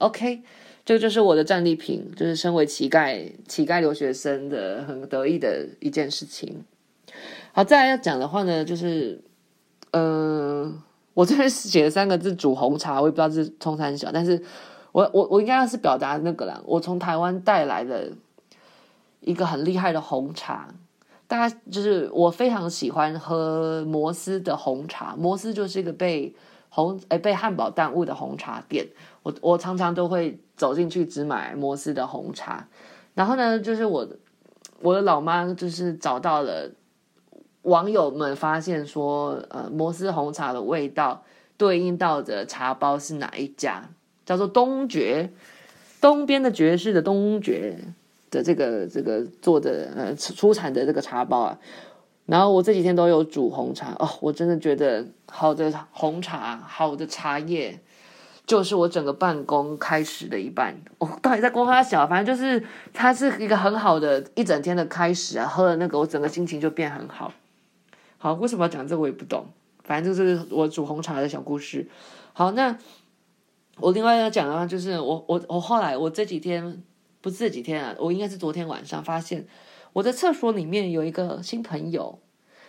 [0.00, 0.42] ，OK。
[0.84, 6.64] 这个就是我的战利品，就是身为乞丐、乞丐留学生的很得意的一件事情。
[7.52, 9.22] 好，再来要讲的话呢，就是，
[9.92, 10.78] 嗯、
[11.14, 14.42] 我这边写了三个字“煮红茶”，我也不知道是冲三小，但是
[14.92, 16.60] 我我我应该要是表达那个啦。
[16.66, 18.12] 我从台湾带来的
[19.20, 20.68] 一个很厉害的红茶，
[21.26, 25.14] 大家就是我非常喜欢喝摩斯的红茶。
[25.16, 26.34] 摩斯就是一个被
[26.74, 28.84] 红诶被汉堡耽误的红茶店。
[29.22, 32.66] 我我常常都会走进去只买摩斯的红茶，
[33.14, 34.06] 然后呢，就是我
[34.80, 36.68] 我的老妈就是找到了
[37.62, 41.22] 网友们发现说，呃，摩斯红茶的味道
[41.56, 43.88] 对应到的茶包是哪一家？
[44.26, 45.30] 叫做东爵，
[46.00, 47.78] 东边的爵士的东爵
[48.30, 51.58] 的这个这个做的呃出产的这个茶包啊。
[52.26, 57.78] 然后我这几天都有煮红茶哦，我真的觉得好的红茶，好的茶叶，
[58.46, 60.74] 就是我整个办公开始的一半。
[60.96, 65.46] 我、哦、到底在公他小，反正就是它是一个很好的一整天的开始啊。
[65.46, 67.30] 喝了那个，我整个心情就变很好。
[68.16, 69.46] 好，为什么要讲这个我也不懂，
[69.82, 71.86] 反正就是我煮红茶的小故事。
[72.32, 72.74] 好，那
[73.76, 76.82] 我另外要讲的话就是我我我后来我这几天
[77.20, 79.46] 不是这几天啊，我应该是昨天晚上发现。
[79.94, 82.18] 我的厕所里面有一个新朋友，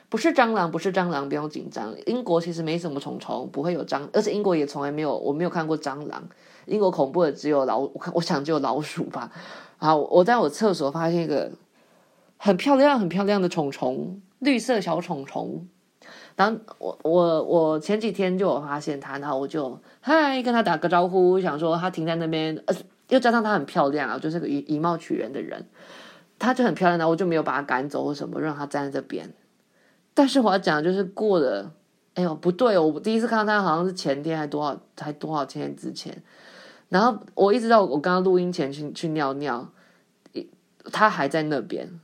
[0.10, 1.94] 不是蟑螂，不是蟑螂，不用紧张。
[2.06, 6.30] 英国其实没什么虫虫，不会有蟑，而且英国也从来没有，我没有看过蟑螂。
[6.68, 9.32] 英国恐怖的只有老，我看我想只有老鼠吧。
[9.78, 11.52] 好，我在我厕所发现一个
[12.38, 15.68] 很漂亮、很漂亮的虫虫，绿色小虫虫。
[16.36, 22.76] 然后我我我前几天就有发现它，然后我就嗨跟他打个招呼，想说他停在那边，呃，
[23.10, 25.66] 又加上他很漂亮啊，就是个以以貌取人的人。
[26.46, 29.34] 他就很漂亮，然后我就没有把他赶走或什么，让他站在这边。
[30.14, 31.74] 但是我要讲的就是过了，
[32.14, 36.24] 哎呦不对哦，我第一次看到他好像是前天还多少，才多少天之前。
[36.88, 39.68] 然后我一直到我刚刚录音前去去尿尿，
[40.92, 42.00] 他还在那边，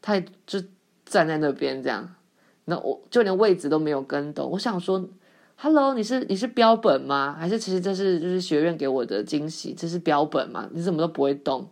[0.00, 0.60] 他就
[1.04, 2.14] 站在那边这样。
[2.66, 4.48] 那我就连位置都没有跟懂。
[4.52, 5.04] 我想说
[5.56, 7.36] ，Hello，你是你是标本吗？
[7.38, 9.74] 还是其实这是就是学院给我的惊喜？
[9.74, 10.68] 这是标本吗？
[10.72, 11.68] 你怎么都不会动？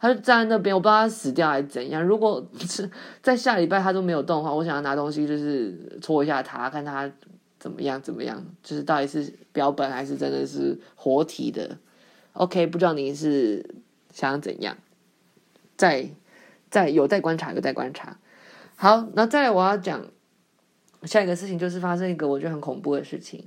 [0.00, 2.02] 他就站在那边，我不知道他死掉还是怎样。
[2.02, 2.90] 如果是
[3.22, 7.10] 在下礼拜他都没有动的话，我想要拿东西就是戳一下他，看他
[7.58, 11.76] 怎么样怎么样，就是到底是标本还是真的是活体的。
[12.32, 13.74] OK，不知道你是
[14.10, 14.76] 想怎样？
[15.76, 16.08] 再
[16.70, 18.16] 再有待观察，有待观察。
[18.76, 20.06] 好，那再来我要讲
[21.02, 23.44] 下一个事情，就是发生一个我觉得很恐怖的事情。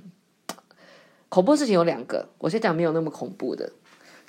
[1.29, 3.71] 恐怖事情有两个，我先讲没有那么恐怖的。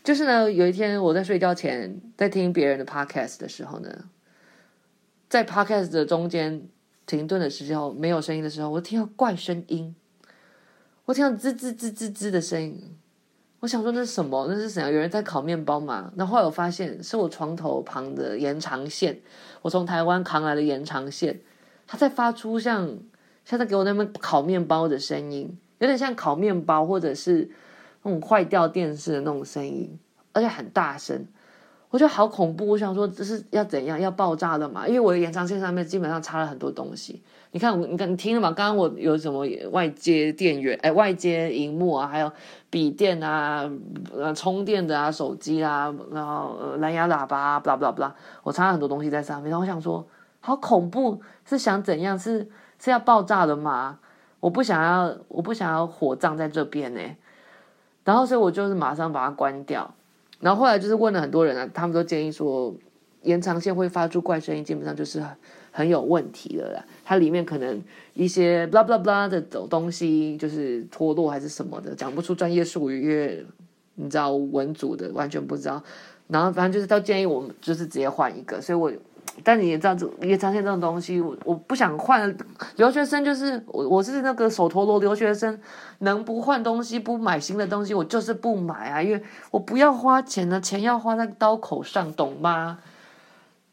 [0.05, 4.05] 就是呢，有一天我在睡觉前在听别人的 podcast 的时候呢，
[5.31, 6.69] 在 podcast 的中间
[7.07, 9.97] 停顿的时候，没有声音的时候，我听到怪声音，
[11.07, 12.95] 我听到吱吱吱吱吱的声音，
[13.61, 14.47] 我想说那是什么？
[14.47, 14.93] 那是怎样？
[14.93, 16.13] 有人在烤面包吗？
[16.17, 19.19] 然后后来我发现是我床头旁的延长线，
[19.63, 21.41] 我从台湾扛来的延长线，
[21.87, 22.99] 它在发出像
[23.47, 27.51] 像在给我那边烤面包的声音，有点像烤面包或者是。
[28.05, 29.99] 那种坏掉电视的那种声音，
[30.33, 31.27] 而且很大声，
[31.91, 32.69] 我觉得好恐怖。
[32.69, 33.99] 我想说这是要怎样？
[33.99, 34.87] 要爆炸的嘛？
[34.87, 37.23] 因为我的延长线上面基本上插了很多东西。
[37.53, 38.51] 你看，你看，你听了吗？
[38.51, 40.77] 刚刚我有什么外接电源？
[40.83, 42.31] 哎，外接荧幕啊，还有
[42.69, 43.71] 笔电啊，
[44.13, 48.13] 呃，充电的啊，手机啊，然后呃，蓝牙喇叭啊，blah blah blah，
[48.43, 49.51] 我插了很多东西在上面。
[49.51, 50.05] 然后我想说，
[50.41, 52.19] 好恐怖，是想怎样？
[52.19, 54.01] 是是要爆炸的吗？
[54.41, 57.01] 我不想要，我不想要火葬在这边呢。
[58.05, 59.95] 然后，所以我就是马上把它关掉。
[60.41, 62.75] 然后后来就是问了很多人啊，他们都建议说，
[63.23, 65.37] 延长线会发出怪声音，基本上就是很
[65.73, 66.85] 很有问题的啦。
[67.03, 73.47] 它里面可能一些 blah blah blah 的东西就是脱落还是什么的，讲不出专业术语，因为
[73.95, 75.83] 你知道文组的完全不知道。
[76.29, 78.93] 然后反正就是他建议我们就是直接换一个，所以我。
[79.43, 82.37] 但你也知道，这延长线这种东西，我我不想换。
[82.77, 85.59] 留学生就是我，我是那个手陀螺留学生，
[85.99, 92.79] 能不换东西，不买新的东西，我就是不买啊，因为我不要花钱呢，钱要花在刀口上，懂吗？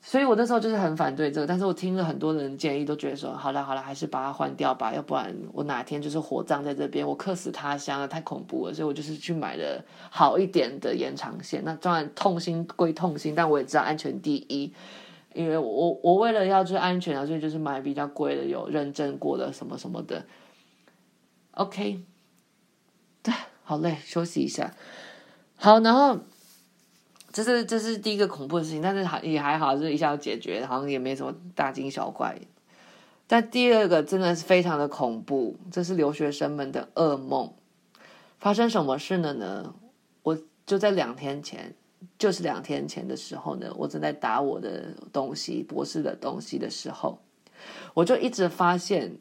[0.03, 8.73] 所以我那时候就是很反对这个，但是我听了很多人建议，都觉得说，好了好了，还是把它换掉吧，要不然我哪天就是火葬在这边，我客死他乡了，太恐怖了。
[8.73, 11.61] 所以我就是去买了好一点的延长线。
[11.63, 14.73] 那当然痛心归痛心，但我也知道安全第一。
[15.33, 20.25] 因为我我为了要最安全啊，所以就是买比较贵的，有认证过的什么什么的。
[21.51, 22.01] OK，
[23.23, 24.73] 对，好累，休息一下。
[25.55, 26.19] 好，然后
[27.31, 32.37] 这是这是第一个恐怖的事情，但是还也还好，就是一下就解决，好像也没什么大惊小怪。
[33.27, 37.53] 但第二个真的是非常的恐怖，这是留学生们的噩梦。
[38.39, 39.75] 发生什么事了呢？
[40.23, 41.75] 我就在两天前。
[42.17, 47.19] 就是两天前的时候呢，我正在打我的东西，博士的东西的时候，
[47.93, 49.15] 我就一直发现，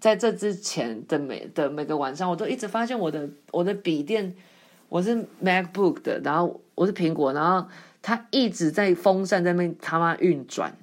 [0.00, 4.34] 在这之前的每的每个晚上，我都一直发现我的我的笔电，
[4.88, 7.68] 我是 MacBook 的，然后我是苹果，然后
[8.00, 10.76] 它一直在风扇在那边他妈运转，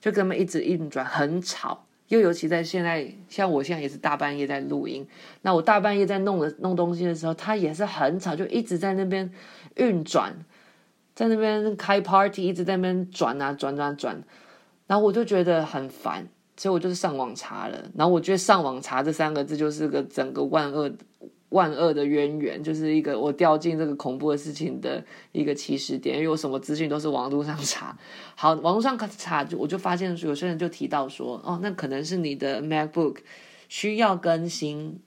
[0.00, 1.84] 就根本一直运转，很吵。
[2.08, 5.08] 又尤其在现在，像我现在也是大半夜在录音，
[5.40, 9.32] 那我大半夜在弄的弄东西的时候，它也是很吵，就一直在那边
[9.76, 10.34] 运转。
[11.14, 14.22] 在那边开 party，一直在那边转啊转转转，
[14.86, 17.90] 然后我就觉得很烦，所以我就是上网查了。
[17.94, 20.90] 然后我觉得上网查这三个字就是个整个万恶
[21.50, 26.16] 万恶的渊源，就是一个我掉进这个恐怖的事情的一个起始点。
[26.16, 27.96] 因为我什么资讯都是网络上查，
[28.34, 33.18] 好，网络上查就我就发现，有些人就提到说，哦，那可能是你的 MacBook
[33.68, 34.98] 需要更新。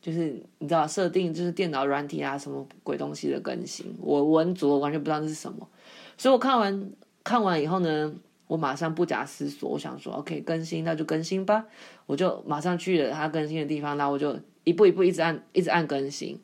[0.00, 5.68] 就是你知道设定就是电脑软体啊什么鬼东西的更新，我文组我完全不知道那是什么，
[6.16, 6.90] 所以我看完
[7.22, 8.10] 看完以后呢，
[8.46, 11.66] 我马上不假思索，我想说 OK 更新那就更新吧，
[12.06, 16.40] 我就马上去了他更新的地方，然后我就一步一步一直按一直按更新，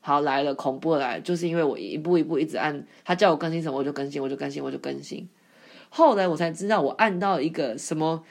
[0.00, 5.28] 好来了恐怖来了，就是因为我一步一步一直按，他叫我更新什么我就更新我就更新我就更新，
[5.90, 8.24] 后来我才知道我按到一个什么，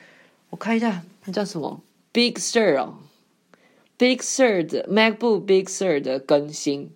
[0.50, 2.96] 我看一下那叫什么？Big Sur 哦。
[3.98, 6.92] Big Sur 的 MacBook Big Sur 的更新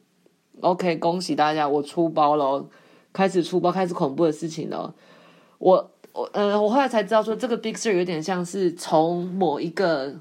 [0.61, 2.67] ，OK，恭喜大家，我出包了，
[3.13, 4.93] 开始出包，开始恐怖的事情了。
[5.59, 10.15] 我我呃，我后来才知道说，这个 Big Sur 有点像是从某一个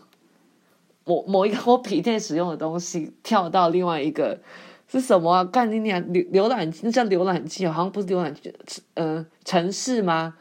[1.04, 4.40] 某某一个 我笔电使用的东西跳到另外一个
[4.86, 5.44] 是什么啊？
[5.44, 8.52] 干你娘浏浏览器，那叫浏览器，好像不是浏览器，
[8.94, 10.34] 呃，城市吗？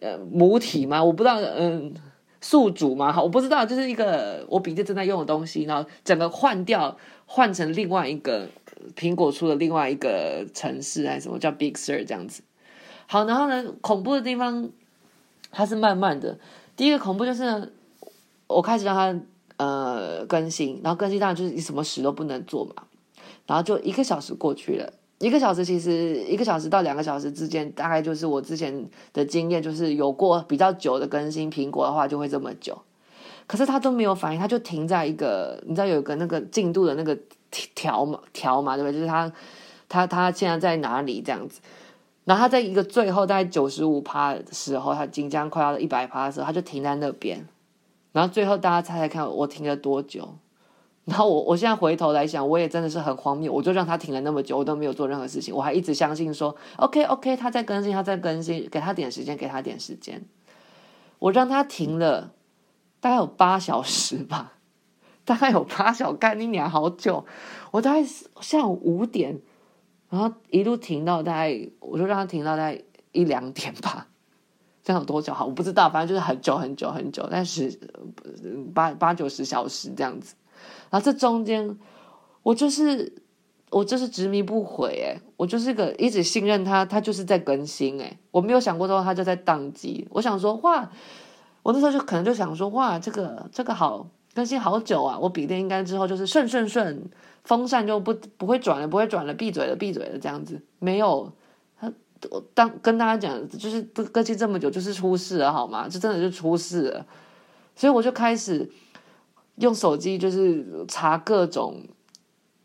[0.00, 1.04] 呃，母体吗？
[1.04, 1.94] 我不知道，嗯、
[2.42, 8.48] 宿主嘛，好，我不知道，就是一个我笔记正在用的东西，然后整个换掉，换成另外一个
[8.96, 12.42] 苹果出的另外一个程式还是什么叫 Big Sur 这样子。
[13.06, 14.68] 好，然后呢，恐怖的地方
[15.52, 16.38] 它是慢慢的。
[16.76, 17.72] 第一个恐怖就是，
[18.48, 19.20] 我开始让它
[19.58, 22.74] 呃更新，然后更新当然就是你什么事都不能做嘛，
[23.46, 24.92] 然后就一个小时过去了。
[25.22, 32.76] 一个小时其实一个小时到两个小时之间，大概就是我之前的经验，就是有过比较久的更新，苹果的话就会这么久。
[33.46, 37.16] 可是它都没有反应，它就停在一个，你知道有个那个进度的那个
[37.52, 38.94] 条嘛条嘛，对不对？
[38.94, 39.32] 就是它
[39.88, 41.60] 它它现在在哪里这样子。
[42.24, 47.46] 然后它在一个最后大概九十五趴的时候，它即将快要一百趴的时候，它就停在那边。
[48.10, 50.28] 然后最后大家猜猜看，我停了多久？
[51.04, 60.24] 然后我我现在回头来想，我也真的是很荒谬，我就让他停了那么久，我都没有做任何事情，我还一直相信说，OK OK，他在更新，他在更新，给他点时间，给他点时间。
[61.18, 62.32] 我让他停了
[63.00, 64.52] 大概有八小时吧，
[65.24, 67.24] 大概有八小时，干你娘好久！
[67.72, 68.04] 我大概
[68.40, 69.40] 下午五点，
[70.08, 74.06] 然后一路停到大概，我就让他停到大概一两点吧，
[74.84, 75.34] 这样有多久？
[75.34, 77.76] 好，我不知道，反正就是很久很久很久，但是
[78.72, 80.36] 八八九十小时这样子。
[80.92, 81.74] 然后这中间，
[82.42, 83.10] 我就是
[83.70, 90.06] 我就是执迷不悔诶，我就是个一直信任他，他就是在更新诶，我没有想过之后他就在宕机。
[90.10, 90.90] 我想说哇，
[91.62, 97.02] 我那时候就可能就想说哇，这个这个好更新好久啊，我笔电应该之后就是顺顺顺，
[97.44, 100.60] 风扇就不不会转了，不会转了，闭嘴了，闭嘴了这样子。
[100.78, 101.32] 没有，
[101.80, 101.90] 他
[102.30, 105.88] 我当跟大家讲，就是更新这么久就是出事了好吗？
[105.90, 107.06] 这真的就出事了，
[107.74, 108.70] 所以我就开始。
[109.62, 111.80] 用手机就是查各种，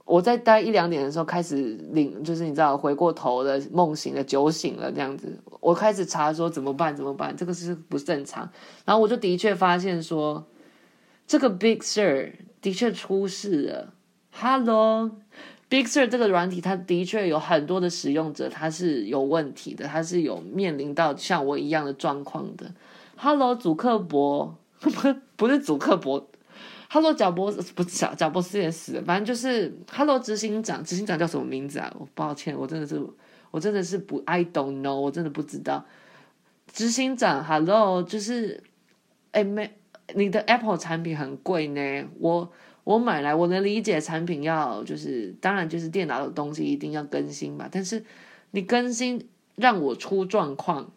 [0.03, 8.49] 我在待一两点的时候开始领，就是你知道回过头的，梦醒了，酒醒了这样子，我开始查说怎么办怎么办，这个是不正常。
[8.83, 10.43] 然后我就的确发现说，
[11.27, 12.31] 这个 Big Sur
[12.61, 13.93] 的确出事了。
[14.31, 22.73] Hello，Big Sur 这个软体，它的确有很多的使用者，它是有问题的，它是有面临到像我一样的状况的。
[23.17, 24.89] Hello，祖克伯 不
[25.35, 26.27] 不是祖克伯。
[26.89, 31.93] Hello，贾伯斯不是贾贾伯斯也死了，反正就是 Hello 执行长，执行长叫什么名字啊？
[31.99, 33.05] 我抱歉，我真的是
[33.51, 35.85] 我真的是不 I don't know，我真的不知道。
[36.71, 38.63] 执行长，Hello，就是
[39.31, 39.69] 哎没，
[40.15, 42.49] 你的 Apple 产品很贵呢，我
[42.85, 48.05] 我买来我能理解产品要就是当然就是电脑的东西一定要更新嘛，但是
[48.51, 50.89] 你更新让我出状况，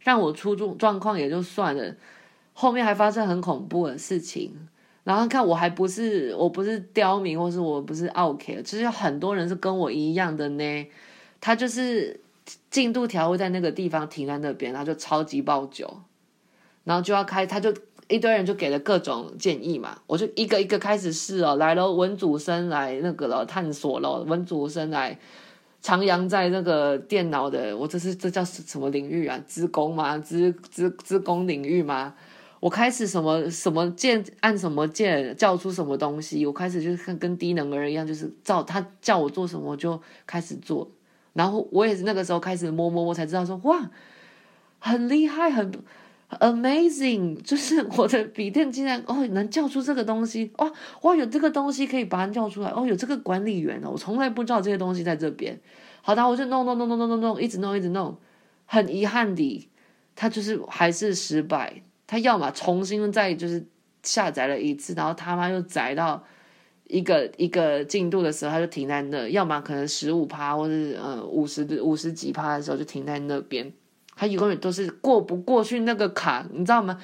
[0.00, 1.94] 让我出状状况也就算了，
[2.54, 4.68] 后面还发生很恐怖的事情。
[5.04, 10.86] 然后看我还不是我不是刁民，或是我不是奥客，其实很多人是跟我一样的呢。
[11.40, 12.18] 他就是
[12.70, 16.00] 进度条会在那个地方停在那边，然后就超级爆久，
[16.84, 17.74] 然后就要开，他就
[18.08, 25.18] 一堆人就给了各种建议嘛，我就一个一个开始试哦，来了文祖生来那个了探索了，文祖生来
[25.82, 29.38] 徜徉在那个电脑的，我这是这叫什么领域啊？
[29.46, 30.16] 资工吗？
[30.16, 32.14] 资资资工领域吗？
[32.64, 40.90] 我开始什么什么键按什么键叫出什么东西，我开始就是跟跟低能儿一样，就是照他叫我做什么我就开始做，
[41.34, 43.90] 然后我也是那个时候开始摸摸摸才知道说哇，
[44.78, 45.70] 很厉害，很
[46.40, 50.72] amazing，就是 我的笔电竟然哦能叫出这个东西，哇
[51.02, 55.60] 哇有这个东西可以把它叫出来，哦有这个管理员哦，我从来不知道这些东西在这边。
[56.00, 58.16] 好的，我就弄弄弄弄弄弄弄，一直弄一直弄，
[58.64, 59.68] 很遗憾的，
[60.16, 61.82] 他就是还是失败。
[62.06, 63.66] 他要么重新再就是
[64.02, 66.22] 下载了一次，然后他妈又载到
[66.86, 73.72] 一个一个进度的时候，他就停在那；要么可能十五趴或者呃五十五十几趴的时候就停在那边。
[74.16, 77.00] 他永远都是过不过去那个坎，你知道吗？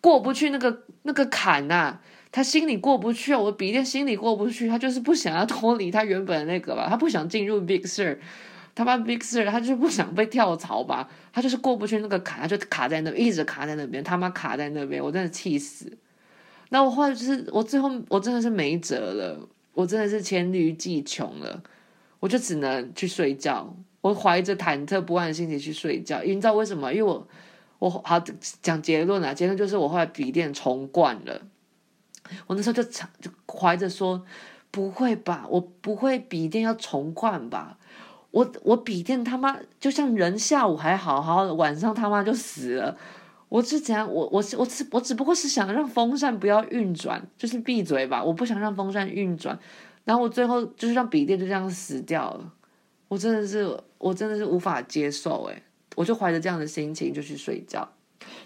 [0.00, 1.98] 过不去那个那个坎呐、
[2.30, 8.16] 他心里过不去，我笔电心里过不去，他就是不想要脱离他原本的那个吧，他不想进入 Big Sur，
[8.74, 15.96] 他妈 Big Sir，他就是不想被跳槽吧，他就是过不去那个坎，他就卡在那，一直卡在那边，他妈卡在那边，我真的气死。
[16.70, 21.62] 那我后来就是，我最后我真的是没辙了，我真的是黔驴技穷了，
[22.18, 23.76] 我就只能去睡觉。
[24.00, 26.90] 我怀着忐忑不安的心情去睡觉，你知道为什么？
[26.92, 27.28] 因为我，
[27.78, 28.18] 我好
[28.62, 31.42] 讲结论啊，结论就是我后来笔电重灌了。
[32.46, 34.24] 我那时候就就怀着说，
[34.70, 37.78] 不会吧，我不会笔电要重灌吧？
[38.32, 42.96] 我我笔电他妈就像人下午还好好的，晚上他妈就死了。
[43.48, 44.10] 我是怎样？
[44.10, 49.58] 我我是我只我只不过是想让风扇不要运转，就是闭嘴吧，我不想让风扇运转。
[50.04, 52.52] 然后我最后就是让笔电就这样死掉了。
[53.08, 55.62] 我真的是，我真的是无法接受诶，
[55.94, 57.86] 我就怀着这样的心情就去睡觉。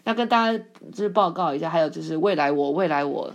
[0.03, 3.33] 那跟大家就是报告一下，还有就是未来我未来我，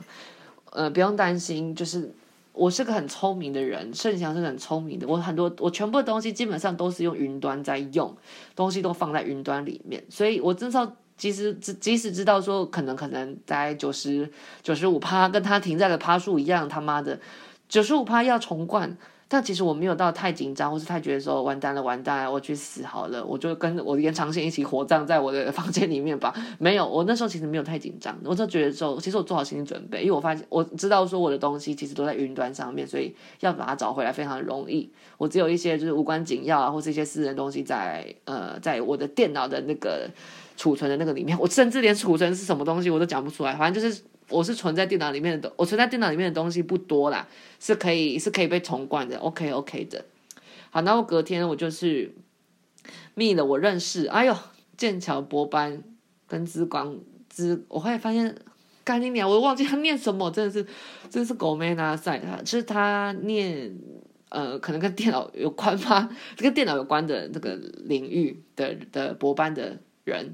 [0.71, 2.13] 呃，不用担心，就是
[2.53, 8.15] 我是个很聪明的人，盛祥是很聪明的，我很多我全部的东西基本上都是用云端在用，
[8.55, 14.29] 东西都放在云端里面，所以我至少即使即使知道说可能可能在九十
[14.61, 17.19] 九十五趴跟他停在了趴数一样，他妈的
[17.69, 18.97] 九十五趴要重灌。
[19.33, 26.35] 但其实我没有到太紧张，或是太觉得说完蛋了，完蛋了，我去死好了，我就跟我的延长线一起火葬在我的 房间里面吧。
[26.59, 34.91] 没有，我那时候其实没有太紧张，我就觉得说，其实我做好心理准备，因为我发现我知道说我的东西其实都在云端上面，所以要把它找回来非常容易。
[35.17, 40.09] 我只有一些就是无关紧要啊，或是一些私人东西在呃，在我的电脑的那个
[40.57, 44.01] 储存的那个里面，我甚至连储存是什么东西我都讲不出来，反正就是。
[44.31, 47.27] 我是存在电脑里面的，我存在电脑里面的东西不多啦，
[47.59, 50.05] 是可以是可以被重灌的，OK OK 的。
[50.69, 52.13] 好，然后隔天我就是
[53.13, 54.35] 密了我认识，哎呦，
[54.77, 55.83] 剑桥博班
[56.27, 56.97] 跟资广
[57.29, 58.35] 资，我后来发现，
[58.83, 60.63] 干你娘，我忘记他念什么，真的是
[61.09, 63.77] 真的是狗妹那赛，他就是他念
[64.29, 70.33] 呃，可能跟电脑有关吧，跟电脑有关的这个领域的的博班的人。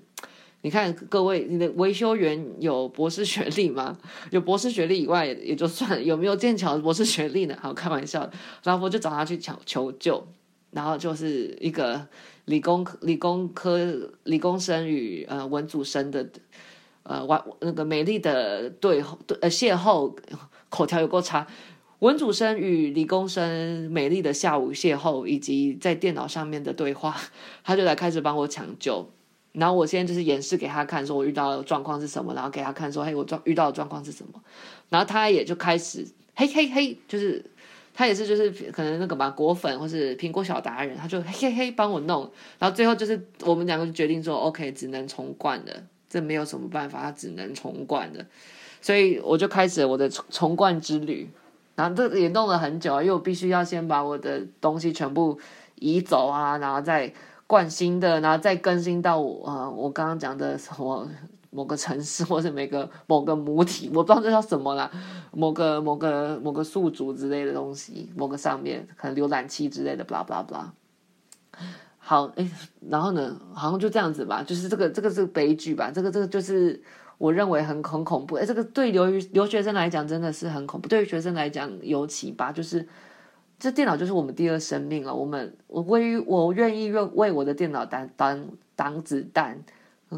[0.63, 3.97] 你看各位，你的维修员有博士学历吗？
[4.31, 7.57] 有博士学历以外也就算，有没有剑桥博士学历呢？
[7.61, 8.29] 好，开玩笑。
[8.63, 10.27] 然后我就找他去求求救，
[10.71, 12.05] 然后就是一个
[12.45, 13.79] 理工科理工科
[14.23, 16.27] 理工生与呃文组生的
[17.03, 20.13] 呃完那个美丽的对对呃邂逅，
[20.69, 21.47] 口条有够差。
[21.99, 27.15] 文组生与理工生美丽的下午邂逅，以及在电脑上面的对话，
[27.63, 29.09] 他就来开始帮我抢救。
[29.59, 34.39] 然后我现在就是演示给他看，说我遇到的状况是什么，然后给他看说，嘿，我遇到的状况是什么，
[34.89, 36.05] 然后他也就开始，
[36.35, 37.43] 嘿嘿嘿，就是
[37.91, 42.29] 他也是就是可能那个嘛果粉或是苹果小达人，他就嘿嘿嘿帮我弄，
[42.59, 45.73] 然后最后就是我们两个就决定说，OK，只能重灌了，
[46.07, 48.23] 这没有什么办法，他只能重灌了，
[48.79, 51.27] 所以我就开始我的重重灌之旅，
[51.73, 55.39] 然后这也弄了很久啊，因为我必须要先把我的东西全部
[55.79, 57.11] 移走啊，然后再。
[57.47, 61.09] 惯新的，然后再更新到我呃，我刚刚讲的什么
[61.49, 64.91] 某个城市，或者每个某个母体，我不知道这叫什么啦，
[65.31, 70.65] 某个某个某个宿主之类的东西，某个上面可能浏览器之类的，blah blah blah。
[71.97, 72.45] 好，哎，
[72.89, 76.81] 然后呢，好像就这样子吧，就是这个这个是悲剧吧，这个这个就是
[77.17, 82.85] 我认为很很恐怖，哎，这个对留留学生来讲真的是很恐怖，对于学生来讲尤其吧，就是。
[83.59, 85.13] 这电脑就是我们第二生命了。
[85.13, 89.63] 我们，我为我愿意用为我的电脑挡挡挡子弹。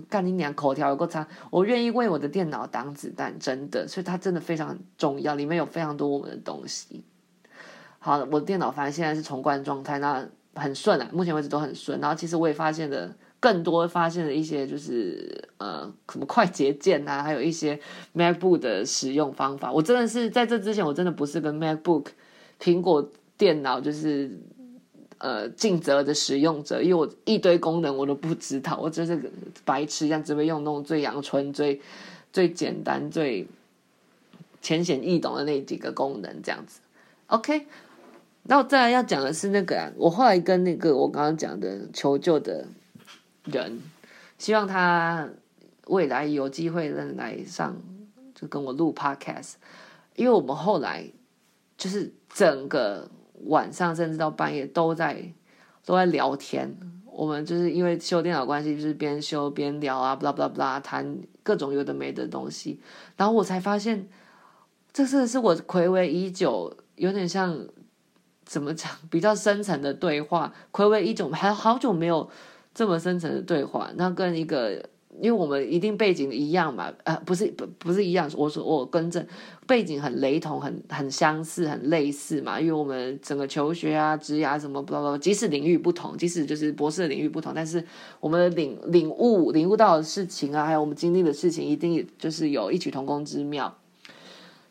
[0.08, 1.28] 干你娘，口条有够差。
[1.50, 7.04] 我愿意为我的电脑挡子弹，真的，所以它真的非常重要，里面有非常多我们的东西。
[7.98, 10.24] 好，我的电脑反正现在是重灌状态，那
[10.54, 12.00] 很顺啊，目前为止都很顺。
[12.00, 17.80] 然后其实我也发现了更多，发现了一些就是呃，什么快捷键啊，还有一些
[18.14, 19.72] MacBook 的使用方法。
[19.72, 22.06] 我真的是在这之前，我真的不是跟 MacBook
[22.62, 23.10] 苹果。
[23.40, 24.30] 电脑就是
[25.18, 29.18] 呃尽责的使用者，因为我一堆功能我都不知道，我就是
[29.64, 31.82] 白痴一样，只会用那种最阳春、最
[32.34, 33.48] 最简单、最
[34.62, 36.82] 浅显易懂的那几个功能这样子。
[37.28, 37.66] OK，
[38.44, 42.68] 那我再来要讲的是那个，我后来跟那个我刚刚讲的求救的
[43.46, 43.80] 人，
[44.38, 45.30] 希望他
[45.88, 47.82] 未来有机会能来上，
[48.36, 49.54] 就跟我录 podcast，
[50.18, 51.10] 因为我们后来
[51.78, 53.10] 就是整个
[53.46, 55.24] 晚上甚至到半夜都在
[55.86, 56.76] 都在聊天。
[57.06, 62.80] 我们就是因为修电脑关系，就是边修边聊啊，巴拉巴拉巴拉，谈各种有的没的东西。
[63.18, 64.08] 然后我才发现，
[64.94, 67.68] 这是是我睽违已久，有点像
[68.46, 70.54] 怎么讲，比较深层的对话。
[70.72, 72.30] 睽违已久，还好久没有
[72.74, 73.92] 这么深层的对话。
[73.96, 74.84] 那跟一个。
[75.18, 79.26] 因为我们一定背景一样嘛，呃，不是不不是一样，我说我更正，
[79.68, 82.60] 背景很雷同，很很相似，很类似嘛。
[82.60, 87.84] 因为我们整个求学啊、职涯什么，不不不，即使领域不同，即使就是博士的领域不同，但是
[88.20, 93.76] 我们的领领悟领悟到的事情啊，还有我们经历的事情，一定就是有异曲同工之妙。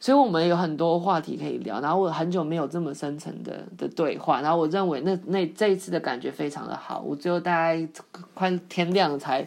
[0.01, 1.81] 所以我们有很多话题可以聊。
[1.81, 7.03] 然后我很久没有这么深层的的对话，然后我认为那那这一次的感觉非常的好。
[7.05, 7.89] 我最后大概
[8.33, 9.47] 快天亮才。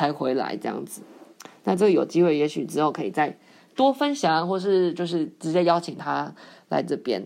[0.00, 1.02] 才回来这样子，
[1.64, 3.36] 那这个有机会，也许之后可以再
[3.76, 6.34] 多分享，或是就是直接邀请他
[6.70, 7.22] 来这边。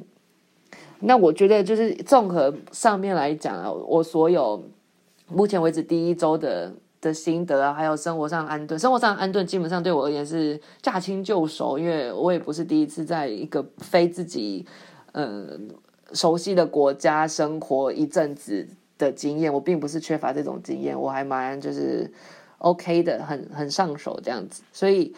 [0.99, 4.65] 那我觉得就是综合上面来讲啊，我所有
[5.29, 14.67] 目前为止第一周的的心得啊，还有生活上安顿，生活上安顿基本上对我而言是驾轻就熟，因为我也不是第一次在一个非自己
[15.13, 18.67] 嗯、呃、熟悉的国家生活一阵子
[18.99, 22.11] 的经验，我并不是缺乏这种经验，我还蛮就是。
[22.65, 25.15] OK 的，很很上手这样子，所以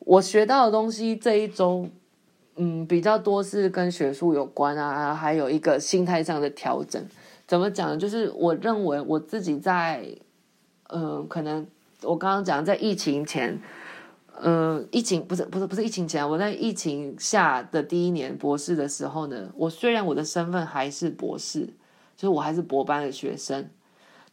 [0.00, 1.88] 我学到的东西这一周，
[2.56, 7.00] 嗯，比较多是跟学术有关啊，还有一个心态上的调整。
[7.46, 7.96] 怎么讲呢？
[7.96, 10.04] 就是我认为我自己在，
[10.88, 11.64] 嗯、可能
[12.02, 13.56] 我刚刚讲在疫情前，
[14.42, 21.66] 嗯、疫情不是不是不是疫情前，我在疫情下的第一年博士的时候呢，我虽然我的身份还是博士，
[22.16, 23.70] 就是我还是博班的学生。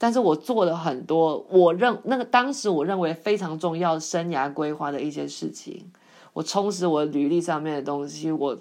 [0.06, 5.92] 但是我做了很多，我认那个当时我认为非常重要生涯规划的一些事情，
[6.32, 8.56] 我充实我履历上面的东西，我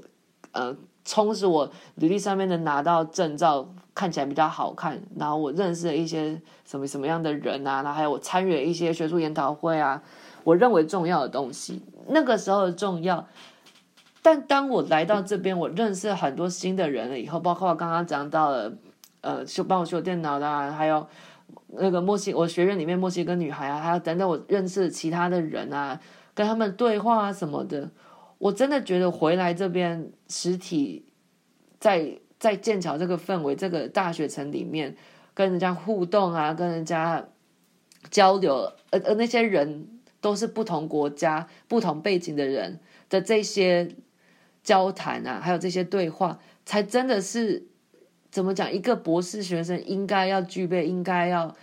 [0.53, 0.75] 呃
[1.05, 10.03] 充实我履历上面的拿到证照看起来比较好看，然后我认识了一些什么什么样的人啊，然后还有我参与了一些学术研讨会啊，
[10.45, 13.27] 我认为重要的东西，那个时候的重要。
[14.23, 18.73] 但当我来到这边，我认识很多新的人了以后，包括刚刚讲到了。
[19.27, 21.07] 呃，修帮我修电脑的啊，还有
[21.69, 26.01] 那个墨西，我学院里面墨西哥女孩啊，还有等等，我认识其他的人啊，
[26.35, 27.91] 跟他们对话啊什么的，
[28.39, 31.05] 我真的觉得回来这边实体
[31.81, 34.97] 在在剑桥这个氛围，这个大学城里面
[35.35, 37.27] 跟人家互动啊，跟人家
[38.11, 39.89] 交流，而而那些人
[40.21, 43.89] 都是不同国家、不同背景的人的这些
[44.63, 47.67] 交谈啊，还有这些对话，才真的是。
[48.35, 48.73] 怎么讲？
[48.73, 51.55] 一个博士学生应该要具备，应该要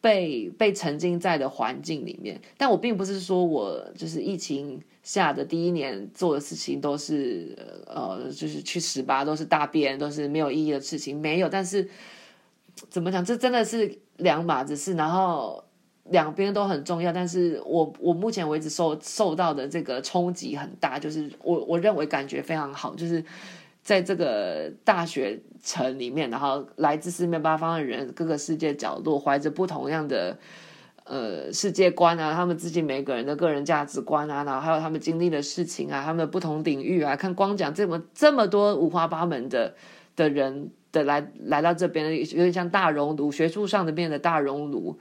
[0.00, 2.40] 被被沉浸在的环境里面。
[2.56, 7.58] 但我并不是说我就是疫情下的第一年做的事情都是
[7.88, 11.48] 呃，就是去十八都是大便，都是没有意义的事情，没有。
[11.48, 11.90] 但是
[12.88, 13.24] 怎么讲？
[13.24, 15.64] 这真的是两码子事，然后
[16.04, 17.12] 两边都很重要。
[17.12, 23.24] 但是我我目前为止受受到的这个冲击很大，就是我我认为感觉非常好，就是。
[23.82, 30.38] 在这个大学城里面，然后来自四面八方的人，各个世界角落，怀着不同样的
[31.02, 39.74] 呃世界观啊，他们自己每个人的个人价值观啊，然后还有他们经历的事情啊，他们的不同领域啊，看光讲这么这么多五花八门的
[40.14, 44.96] 的人的来来到这边，有点像大熔炉，学术上的变的大熔炉。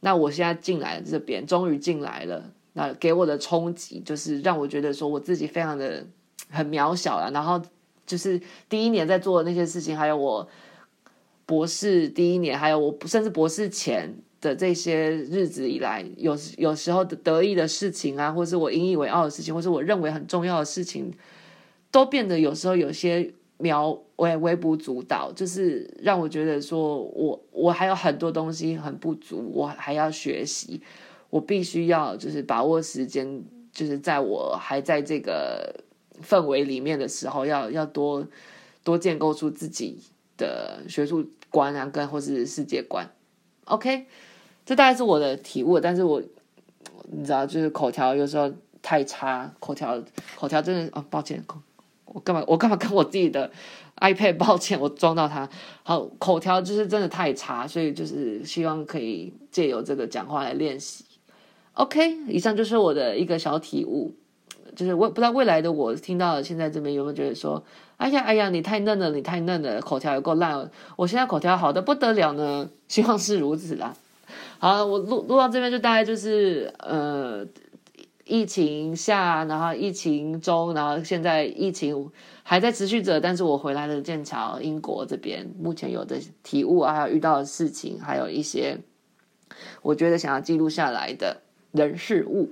[0.00, 6.04] 那我现在进来这边，终于进来了，那给我的冲击就是让我觉得说我自己非常的
[6.50, 7.62] 很渺小了，然后。
[8.06, 10.48] 就是第一年在做的那些事情，还有我
[11.44, 21.12] 博士第一年，还有我甚至博士前的这些日子以来，有有时候得意的事情啊，或是我引以为傲的事情，或是我认为很重要的事情，
[21.90, 30.80] 都变得有时候有些渺微微不足道，就是让我觉得说我我还有很多东西很不足，我还要学习，
[31.30, 33.42] 我必须要就是把握时间，
[33.72, 35.85] 就是在我还在这个。
[36.22, 38.26] 氛围里面的时候，要要多
[38.84, 39.98] 多建构出自己
[40.36, 43.08] 的学术观啊，跟或是世界观。
[43.64, 44.06] OK，
[44.64, 45.80] 这大概是我的体悟。
[45.80, 46.22] 但是我
[47.10, 48.52] 你知道，就是口条有时候
[48.82, 50.02] 太差，口条
[50.36, 51.44] 口条真的哦，抱歉，
[52.04, 53.50] 我干嘛我干嘛跟我自己的
[53.96, 54.36] iPad？
[54.36, 55.48] 抱歉，我装到它。
[55.82, 61.04] 好，口条就是真的太差，所以就是希望可以借由这个讲话来练习。
[61.72, 64.14] OK，以上就是我的一个小体悟。
[64.76, 67.64] 就是我不知道未来的我听到现在这边有没有觉得说，
[67.96, 70.70] 哎呀哎呀，你太嫩了，你太嫩了，口条也够烂了。
[70.96, 73.96] 我现在口条好的不得了呢，希望是如此啦。
[74.58, 77.46] 好，我录录到这边就大概就是呃，
[78.24, 82.10] 疫情下，然后疫情中，然后现在疫情
[82.42, 88.78] 还在持续着，但是我回来了剑桥，英国这边目前有的体悟啊，还有遇到的事情，还有一些
[89.80, 91.40] 我觉得想要记录下来的
[91.72, 92.50] 人事物。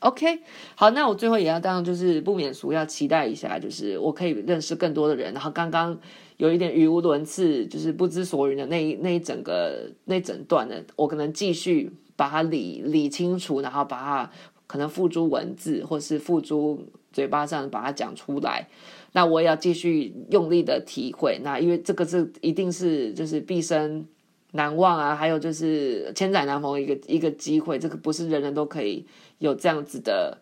[0.00, 0.40] OK，
[0.74, 5.32] 好，那我最后也要当就是不免俗，要期待一下，就是我可以认识更多的人。
[5.32, 5.98] 然后刚刚
[6.36, 14.30] 有一点语无伦次，就是不知所云的那一那一整个那整段的，我可能继续把它理理清楚，然后把它
[14.66, 16.78] 可能付诸文字，或是付诸
[17.10, 18.68] 嘴巴上把它讲出来。
[19.12, 24.06] 那我也要继续用力的体会，那因为这个是一定是就是毕生。
[24.52, 29.04] 难忘啊，还有就是千载难逢一个一个机会，这个不是人人都可以
[29.38, 30.38] 有这样子的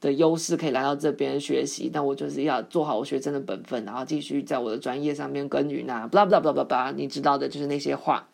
[0.00, 1.90] 的优势，可以来到这边学习。
[1.92, 8.28] 但我就是要做好我学生的本分，然后继续在我的专业上面耕耘啊，blah blah blah blah blah，你知道的，就是那些话。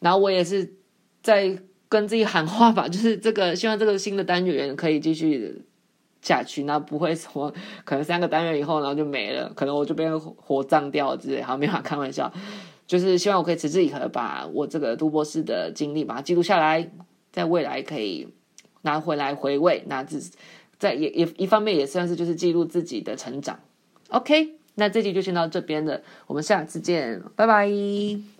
[0.00, 0.74] 然后我也是
[1.22, 5.64] 在跟自己喊话吧，就是这个希望这个新的单元可以继续
[6.20, 7.52] 下去，那不会说
[7.84, 12.32] 可能三个单元以后然后就没了，可能我就变火葬掉之类，好，没法开玩笑。
[12.86, 16.90] 就是希望我可以持之以恒，把我这个读博士的经历把它记录下来，
[17.32, 18.28] 在未来可以
[18.84, 19.84] 拿回来回味。
[19.86, 20.32] 那自
[20.78, 23.60] 在也也一方面也算是就是记录自己的成长。
[24.08, 28.33] OK，那这集就先到这边了，我们下次见，拜拜。